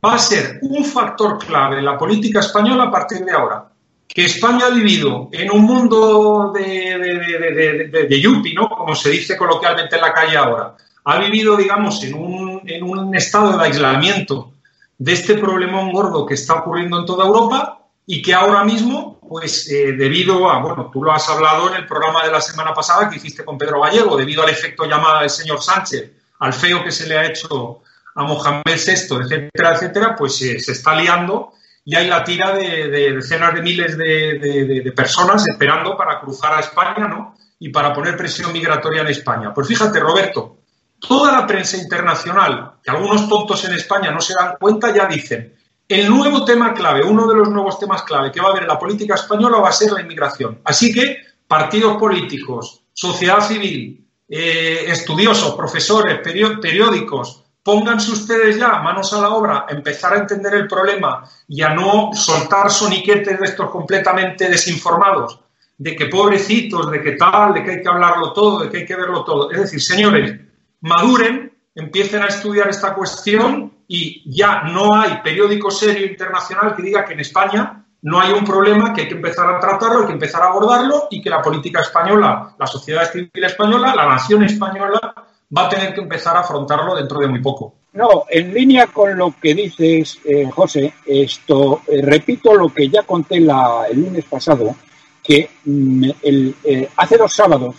va 0.04 0.16
a 0.16 0.20
ser 0.20 0.60
un 0.62 0.84
factor 0.84 1.38
clave 1.40 1.80
en 1.80 1.86
la 1.86 1.98
política 1.98 2.40
española 2.40 2.86
a 2.86 2.92
partir 2.92 3.24
de 3.24 3.32
ahora 3.32 3.70
que 4.16 4.26
España 4.26 4.68
ha 4.68 4.70
vivido 4.70 5.28
en 5.34 5.52
un 5.52 5.64
mundo 5.64 6.54
de, 6.56 7.90
de, 7.92 8.08
de, 8.08 8.22
yuppie, 8.22 8.54
¿no? 8.54 8.70
como 8.70 8.96
se 8.96 9.10
dice 9.10 9.36
coloquialmente 9.36 9.98
en 9.98 10.02
la 10.02 10.14
calle 10.14 10.38
ahora, 10.38 10.74
ha 11.04 11.20
vivido, 11.20 11.58
digamos, 11.58 12.02
en 12.02 12.14
un, 12.14 12.62
en 12.66 12.84
un 12.84 13.14
estado 13.14 13.58
de 13.58 13.66
aislamiento 13.66 14.54
de 14.98 15.12
este 15.12 15.36
problemón 15.36 15.92
gordo 15.92 16.26
que 16.26 16.36
está 16.36 16.56
ocurriendo 16.56 17.00
en 17.00 17.06
toda 17.06 17.26
Europa 17.26 17.80
y 18.08 18.22
que 18.22 18.34
ahora 18.34 18.64
mismo, 18.64 19.15
pues 19.28 19.70
eh, 19.72 19.94
debido 19.94 20.50
a, 20.50 20.60
bueno, 20.60 20.90
tú 20.92 21.04
lo 21.04 21.12
has 21.12 21.28
hablado 21.30 21.70
en 21.70 21.76
el 21.76 21.86
programa 21.86 22.24
de 22.24 22.32
la 22.32 22.42
semana 22.42 22.74
pasada 22.74 23.10
que 23.10 23.18
hiciste 23.18 23.44
con 23.44 23.58
Pedro 23.58 23.82
Gallego, 23.82 24.18
debido 24.18 24.44
al 24.44 24.50
efecto 24.50 24.86
llamada 24.86 25.22
del 25.22 25.30
señor 25.30 25.62
Sánchez, 25.62 26.12
al 26.40 26.54
feo 26.54 26.84
que 26.84 26.92
se 26.92 27.08
le 27.08 27.18
ha 27.18 27.26
hecho 27.26 27.82
a 28.16 28.24
Mohamed 28.24 28.64
VI, 28.66 28.92
etcétera, 28.92 29.76
etcétera, 29.76 30.16
pues 30.16 30.42
eh, 30.42 30.60
se 30.60 30.72
está 30.72 30.96
liando 30.96 31.54
y 31.84 31.96
hay 31.96 32.08
la 32.08 32.24
tira 32.24 32.56
de, 32.56 33.14
decenas 33.14 33.54
de 33.54 33.62
miles 33.62 33.98
de, 33.98 34.94
personas 34.96 35.48
esperando 35.48 35.96
para 35.96 36.20
cruzar 36.20 36.54
a 36.54 36.60
España, 36.60 37.08
¿no? 37.08 37.36
Y 37.60 37.70
para 37.70 37.94
poner 37.94 38.18
presión 38.18 38.52
migratoria 38.52 39.02
en 39.02 39.08
España. 39.08 39.54
Pues 39.54 39.68
fíjate, 39.68 40.00
Roberto, 40.00 40.58
toda 41.00 41.32
la 41.32 41.46
prensa 41.46 41.78
internacional, 41.78 42.74
que 42.84 42.90
algunos 42.90 43.30
tontos 43.30 43.64
en 43.66 43.76
España 43.76 44.12
no 44.12 44.20
se 44.20 44.34
dan 44.34 44.56
cuenta, 44.60 44.94
ya 44.94 45.06
dicen, 45.06 45.56
el 45.88 46.10
nuevo 46.10 46.46
tema 46.46 46.74
clave, 46.74 47.04
uno 47.04 47.28
de 47.28 47.36
los 47.36 47.50
nuevos 47.50 47.78
temas 47.80 48.04
clave 48.04 48.32
que 48.32 48.42
va 48.42 48.48
a 48.48 48.52
haber 48.52 48.64
en 48.64 48.70
la 48.70 48.80
política 48.80 49.16
española 49.16 49.60
va 49.60 49.70
a 49.70 49.74
ser 49.74 49.92
la 49.92 50.02
inmigración. 50.02 50.60
Así 50.64 50.92
que 50.92 51.18
partidos 51.48 51.98
políticos, 51.98 52.82
sociedad 52.92 53.42
civil, 53.42 54.04
eh, 54.28 54.86
estudiosos, 54.88 55.54
profesores, 55.56 56.20
periódicos, 56.24 57.44
pónganse 57.62 58.12
ustedes 58.12 58.58
ya 58.58 58.80
manos 58.80 59.14
a 59.14 59.22
la 59.22 59.30
obra, 59.30 59.66
empezar 59.70 60.14
a 60.14 60.20
entender 60.20 60.56
el 60.56 60.68
problema 60.68 61.24
y 61.48 61.62
a 61.62 61.70
no 61.70 62.12
soltar 62.14 62.72
soniquetes 62.72 63.40
de 63.40 63.46
estos 63.46 63.70
completamente 63.70 64.50
desinformados, 64.50 65.40
de 65.78 65.96
que 65.96 66.06
pobrecitos, 66.08 66.90
de 66.90 67.02
que 67.02 67.12
tal, 67.14 67.54
de 67.54 67.64
que 67.64 67.72
hay 67.72 67.82
que 67.82 67.90
hablarlo 67.90 68.34
todo, 68.34 68.60
de 68.60 68.70
que 68.70 68.78
hay 68.78 68.86
que 68.86 68.96
verlo 68.96 69.24
todo. 69.24 69.52
Es 69.52 69.60
decir, 69.60 69.82
señores, 69.82 70.40
maduren, 70.82 71.55
empiecen 71.76 72.24
a 72.24 72.28
estudiar 72.28 72.70
esta 72.70 72.96
cuestión 72.96 73.74
y 73.88 74.24
ya 74.26 74.64
no 74.64 74.96
hay 74.96 75.18
periódico 75.22 75.70
serio 75.70 76.08
internacional 76.08 76.76
que 76.76 76.82
diga 76.82 77.06
que 77.06 77.14
en 77.14 77.20
España 77.20 77.86
no 78.02 78.20
hay 78.20 78.32
un 78.32 78.46
problema, 78.46 78.94
que 78.94 79.02
hay 79.02 79.08
que 79.08 79.16
empezar 79.16 79.50
a 79.50 79.60
tratarlo, 79.60 80.02
hay 80.02 80.08
que 80.08 80.14
empezar 80.14 80.42
a 80.42 80.48
abordarlo 80.48 81.08
y 81.10 81.22
que 81.22 81.30
la 81.30 81.42
política 81.42 81.82
española, 81.82 82.56
la 82.58 82.68
sociedad 82.68 83.12
civil 83.12 83.30
española, 83.34 83.94
la 83.96 84.08
nación 84.08 84.44
española 84.44 85.14
va 85.56 85.66
a 85.66 85.70
tener 85.70 85.94
que 85.94 86.02
empezar 86.02 86.36
a 86.38 86.42
afrontarlo 86.42 86.96
dentro 86.96 87.20
de 87.20 87.28
muy 87.28 87.42
poco. 87.42 87.76
No, 87.94 88.26
en 88.30 88.54
línea 88.54 88.88
con 88.88 89.18
lo 89.18 89.34
que 89.42 89.54
dices, 89.54 90.20
eh, 90.26 90.50
José, 90.52 90.94
esto 91.06 91.82
eh, 91.88 92.02
repito 92.02 92.54
lo 92.54 92.70
que 92.70 92.90
ya 92.90 93.04
conté 93.04 93.40
la, 93.40 93.86
el 93.90 94.02
lunes 94.02 94.26
pasado, 94.26 94.76
que 95.24 95.50
mm, 95.64 96.10
el, 96.22 96.56
eh, 96.64 96.90
hace 96.98 97.18
dos 97.18 97.34
sábados 97.34 97.76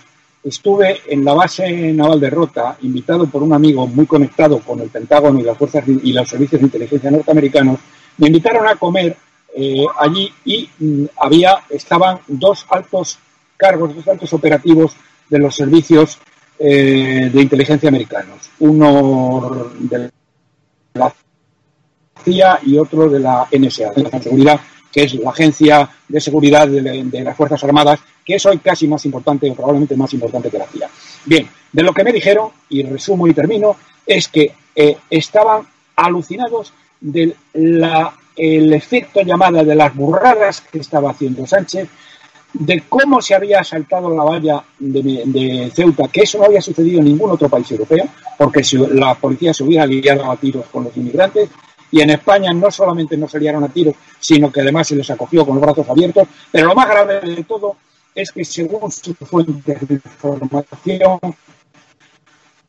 estuve 0.46 1.00
en 1.08 1.24
la 1.24 1.34
base 1.34 1.92
naval 1.92 2.20
de 2.20 2.30
Rota, 2.30 2.76
invitado 2.82 3.26
por 3.26 3.42
un 3.42 3.52
amigo 3.52 3.86
muy 3.86 4.06
conectado 4.06 4.60
con 4.60 4.80
el 4.80 4.88
Pentágono 4.88 5.40
y 5.40 5.42
las 5.42 5.58
fuerzas 5.58 5.84
y 5.86 6.12
los 6.12 6.28
servicios 6.28 6.60
de 6.60 6.66
inteligencia 6.66 7.10
norteamericanos. 7.10 7.80
Me 8.18 8.28
invitaron 8.28 8.66
a 8.66 8.76
comer 8.76 9.16
allí 9.98 10.32
y 10.44 10.68
mm, 10.78 11.04
había 11.18 11.56
estaban 11.70 12.20
dos 12.26 12.66
altos 12.70 13.18
cargos, 13.56 13.94
dos 13.94 14.06
altos 14.08 14.32
operativos 14.32 14.96
de 15.28 15.38
los 15.38 15.54
servicios 15.54 16.18
eh, 16.58 17.30
de 17.32 17.42
inteligencia 17.42 17.88
americanos, 17.88 18.50
uno 18.60 19.70
de 19.78 20.10
la 20.94 21.14
CIA 22.24 22.60
y 22.64 22.78
otro 22.78 23.08
de 23.08 23.20
la 23.20 23.46
NSA, 23.50 23.92
de 23.92 24.02
la 24.02 24.22
seguridad, 24.22 24.60
que 24.96 25.02
es 25.02 25.12
la 25.16 25.28
agencia 25.28 25.90
de 26.08 26.20
seguridad 26.22 26.66
de, 26.66 27.22
las 27.22 27.36
Fuerzas 27.36 27.62
Armadas, 27.62 28.00
que 28.24 28.36
es 28.36 28.46
hoy 28.46 28.56
casi 28.56 28.88
más 28.88 29.04
importante 29.04 29.50
o 29.50 29.54
probablemente 29.54 29.94
más 29.94 30.10
importante 30.14 30.48
que 30.48 30.56
la 30.56 30.64
CIA. 30.64 30.88
Bien, 31.26 31.46
de 31.70 31.82
lo 31.82 31.92
que 31.92 32.02
me 32.02 32.14
dijeron, 32.14 32.48
y 32.70 32.82
resumo 32.82 33.28
y 33.28 33.34
termino, 33.34 33.76
es 34.06 34.28
que 34.28 34.54
eh, 34.74 34.96
estaban 35.10 35.66
alucinados 35.96 36.72
del 36.98 37.36
el 37.52 38.72
efecto 38.72 39.20
llamada 39.20 39.62
de 39.62 39.74
las 39.74 39.94
burradas 39.94 40.62
que 40.62 40.78
estaba 40.78 41.10
haciendo 41.10 41.46
Sánchez 41.46 41.90
de 42.54 42.84
cómo 42.88 43.20
se 43.20 43.34
había 43.34 43.62
saltado 43.64 44.08
la 44.16 44.24
valla 44.24 44.64
de, 44.78 45.70
Ceuta, 45.74 46.08
que 46.08 46.22
eso 46.22 46.38
no 46.38 46.44
había 46.44 46.62
sucedido 46.62 47.00
en 47.00 47.04
ningún 47.04 47.30
otro 47.32 47.50
país 47.50 47.70
europeo, 47.70 48.06
porque 48.38 48.62
la 48.92 49.14
policía 49.14 49.52
se 49.52 49.62
hubiera 49.62 49.84
liado 49.84 50.30
a 50.30 50.36
tiros 50.38 50.64
con 50.72 50.84
los 50.84 50.96
inmigrantes, 50.96 51.50
y 51.96 52.02
en 52.02 52.10
España 52.10 52.52
no 52.52 52.70
solamente 52.70 53.16
no 53.16 53.26
se 53.26 53.40
liaron 53.40 53.64
a 53.64 53.68
tiros, 53.68 53.94
sino 54.20 54.52
que 54.52 54.60
además 54.60 54.86
se 54.86 54.96
les 54.96 55.08
acogió 55.08 55.46
con 55.46 55.54
los 55.54 55.62
brazos 55.62 55.88
abiertos, 55.88 56.28
pero 56.52 56.66
lo 56.66 56.74
más 56.74 56.86
grave 56.86 57.20
de 57.22 57.42
todo 57.44 57.76
es 58.14 58.32
que 58.32 58.44
según 58.44 58.92
su 58.92 59.14
fuente 59.14 59.78
de 59.80 59.94
información, 59.94 61.18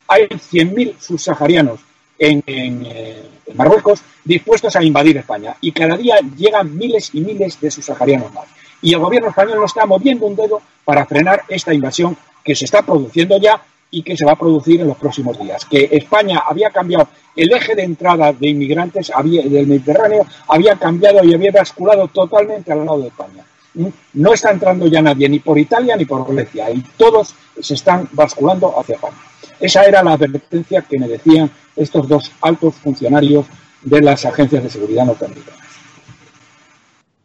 hay 0.08 0.22
100.000 0.28 0.98
subsaharianos 0.98 1.80
en, 2.18 2.42
en, 2.46 2.88
Marruecos 3.54 4.00
dispuestos 4.24 4.76
a 4.76 4.82
invadir 4.82 5.18
España 5.18 5.56
y 5.60 5.72
cada 5.72 5.96
día 5.96 6.16
llegan 6.36 6.76
miles 6.76 7.10
y 7.12 7.20
miles 7.20 7.60
de 7.60 7.70
subsaharianos 7.70 8.32
más. 8.32 8.46
Y 8.80 8.94
el 8.94 9.00
gobierno 9.00 9.28
español 9.28 9.58
no 9.58 9.66
está 9.66 9.84
moviendo 9.84 10.24
un 10.24 10.36
dedo 10.36 10.62
para 10.84 11.04
frenar 11.04 11.42
esta 11.48 11.74
invasión 11.74 12.16
que 12.42 12.54
se 12.54 12.64
está 12.64 12.80
produciendo 12.80 13.38
ya 13.38 13.60
y 13.90 14.02
que 14.02 14.16
se 14.16 14.24
va 14.24 14.32
a 14.32 14.38
producir 14.38 14.80
en 14.80 14.88
los 14.88 14.96
próximos 14.96 15.38
días. 15.38 15.64
Que 15.64 15.88
España 15.92 16.42
había 16.46 16.70
cambiado 16.70 17.08
el 17.34 17.52
eje 17.52 17.74
de 17.74 17.84
entrada 17.84 18.32
de 18.32 18.48
inmigrantes 18.48 19.10
del 19.24 19.66
Mediterráneo, 19.66 20.26
había 20.48 20.76
cambiado 20.76 21.24
y 21.24 21.34
había 21.34 21.52
basculado 21.52 22.08
totalmente 22.08 22.72
al 22.72 22.84
lado 22.84 23.00
de 23.00 23.08
España. 23.08 23.44
¿Mm? 23.74 23.86
No 24.14 24.32
está 24.32 24.50
entrando 24.50 24.86
ya 24.86 25.00
nadie 25.00 25.28
ni 25.28 25.38
por 25.38 25.58
Italia 25.58 25.96
ni 25.96 26.04
por 26.04 26.26
Grecia 26.32 26.70
y 26.70 26.82
todos 26.96 27.34
se 27.60 27.74
están 27.74 28.08
basculando 28.12 28.78
hacia 28.78 28.96
España. 28.96 29.16
Esa 29.60 29.84
era 29.84 30.02
la 30.02 30.12
advertencia 30.12 30.82
que 30.82 30.98
me 30.98 31.08
decían 31.08 31.50
estos 31.74 32.08
dos 32.08 32.32
altos 32.40 32.74
funcionarios 32.74 33.46
de 33.82 34.00
las 34.00 34.24
agencias 34.24 34.62
de 34.62 34.70
seguridad 34.70 35.04
norteamericanas. 35.04 35.67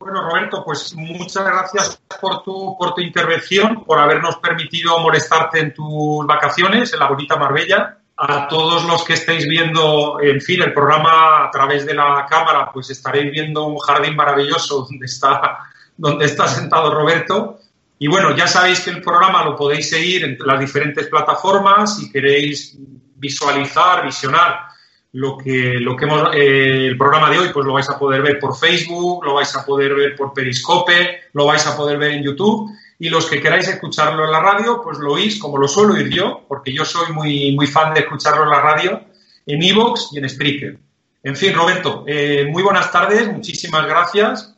Bueno, 0.04 0.22
Roberto, 0.22 0.66
pues 0.66 0.94
muchas 0.96 1.46
gracias 1.46 2.02
por 2.20 2.44
tu, 2.44 2.76
por 2.78 2.94
tu 2.94 3.00
intervención, 3.00 3.86
por 3.86 4.00
habernos 4.00 4.36
permitido 4.36 5.00
molestarte 5.00 5.60
en 5.60 5.74
tus 5.74 6.28
vacaciones 6.28 6.92
en 6.92 7.00
la 7.00 7.08
bonita 7.08 7.38
Marbella. 7.38 8.00
A 8.18 8.50
todos 8.50 8.84
los 8.84 9.06
que 9.06 9.14
estéis 9.14 9.48
viendo, 9.48 10.20
en 10.22 10.42
fin, 10.42 10.62
el 10.62 10.74
programa 10.74 11.46
a 11.46 11.52
través 11.52 11.86
de 11.86 11.94
la 11.94 12.26
cámara, 12.30 12.70
pues 12.74 12.90
estaréis 12.90 13.32
viendo 13.32 13.64
un 13.64 13.78
jardín 13.80 14.18
maravilloso 14.18 14.86
donde 14.90 15.06
está, 15.06 15.60
donde 15.96 16.26
está 16.26 16.50
sentado 16.50 16.94
Roberto. 16.94 17.60
Y 17.98 18.10
bueno, 18.10 18.36
ya 18.36 18.46
sabéis 18.46 18.82
que 18.82 18.90
el 18.90 19.02
programa 19.02 19.46
lo 19.46 19.56
podéis 19.56 19.90
seguir 19.90 20.26
en 20.26 20.38
las 20.46 20.60
diferentes 20.60 21.08
plataformas. 21.08 21.98
Si 21.98 22.12
queréis 22.12 22.78
visualizar, 23.16 24.04
visionar 24.04 24.73
lo 25.14 25.38
que, 25.38 25.76
lo 25.80 25.96
que 25.96 26.06
hemos, 26.06 26.36
eh, 26.36 26.88
el 26.88 26.98
programa 26.98 27.30
de 27.30 27.38
hoy, 27.38 27.50
pues 27.54 27.66
lo 27.66 27.74
vais 27.74 27.90
a 27.90 28.00
poder 28.00 28.22
ver 28.22 28.40
por 28.40 28.58
Facebook, 28.58 29.24
lo 29.24 29.36
vais 29.36 29.56
a 29.56 29.64
poder 29.64 29.94
ver 29.94 30.16
por 30.16 30.34
Periscope, 30.34 31.22
lo 31.34 31.46
vais 31.46 31.66
a 31.68 31.78
poder 31.78 31.98
ver 31.98 32.14
en 32.14 32.24
YouTube. 32.24 32.72
Y 32.98 33.10
los 33.10 33.28
que 33.28 33.42
queráis 33.42 33.68
escucharlo 33.68 34.26
en 34.26 34.32
la 34.32 34.40
radio, 34.40 34.82
pues 34.84 34.98
lo 34.98 35.14
oís 35.14 35.38
como 35.38 35.58
lo 35.58 35.68
suelo 35.68 35.94
oír 35.94 36.10
yo, 36.10 36.46
porque 36.48 36.74
yo 36.74 36.84
soy 36.84 37.14
muy, 37.14 37.56
muy 37.56 37.68
fan 37.68 37.94
de 37.94 38.02
escucharlo 38.02 38.44
en 38.44 38.50
la 38.50 38.62
radio, 38.62 39.02
en 39.46 39.62
Evox 39.62 40.10
y 40.14 40.18
en 40.18 40.30
Spreaker. 40.30 40.80
En 41.22 41.36
fin, 41.36 41.54
Roberto, 41.54 42.04
eh, 42.08 42.48
muy 42.50 42.64
buenas 42.64 42.92
tardes, 42.92 43.32
muchísimas 43.32 43.86
gracias. 43.86 44.56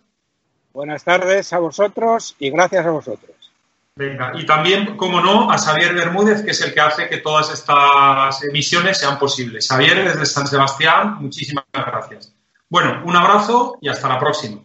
Buenas 0.73 1.03
tardes 1.03 1.51
a 1.51 1.59
vosotros 1.59 2.35
y 2.39 2.49
gracias 2.49 2.85
a 2.85 2.91
vosotros. 2.91 3.34
Venga, 3.97 4.33
y 4.35 4.45
también, 4.45 4.97
como 4.97 5.21
no, 5.21 5.49
a 5.49 5.57
Xavier 5.57 5.93
Bermúdez, 5.93 6.43
que 6.43 6.51
es 6.51 6.61
el 6.61 6.73
que 6.73 6.81
hace 6.81 7.07
que 7.07 7.19
todas 7.19 7.49
estas 7.49 8.43
emisiones 8.43 8.97
sean 8.97 9.17
posibles. 9.17 9.69
Xavier, 9.69 10.03
desde 10.03 10.25
San 10.25 10.47
Sebastián, 10.47 11.15
muchísimas 11.21 11.63
gracias. 11.73 12.35
Bueno, 12.69 13.01
un 13.05 13.15
abrazo 13.15 13.77
y 13.81 13.87
hasta 13.87 14.09
la 14.09 14.19
próxima. 14.19 14.61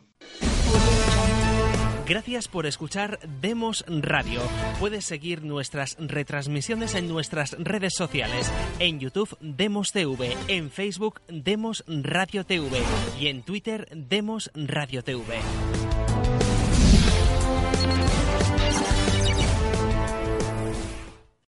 Gracias 2.08 2.48
por 2.48 2.66
escuchar 2.66 3.20
Demos 3.40 3.84
Radio. 3.86 4.40
Puedes 4.80 5.04
seguir 5.04 5.44
nuestras 5.44 5.96
retransmisiones 6.00 6.96
en 6.96 7.06
nuestras 7.06 7.54
redes 7.56 7.94
sociales. 7.94 8.52
En 8.80 8.98
YouTube 8.98 9.36
Demos 9.40 9.92
TV, 9.92 10.36
en 10.48 10.72
Facebook 10.72 11.20
Demos 11.28 11.84
Radio 11.86 12.44
TV 12.44 12.82
y 13.20 13.28
en 13.28 13.44
Twitter 13.44 13.86
Demos 13.92 14.50
Radio 14.56 15.04
TV. 15.04 15.38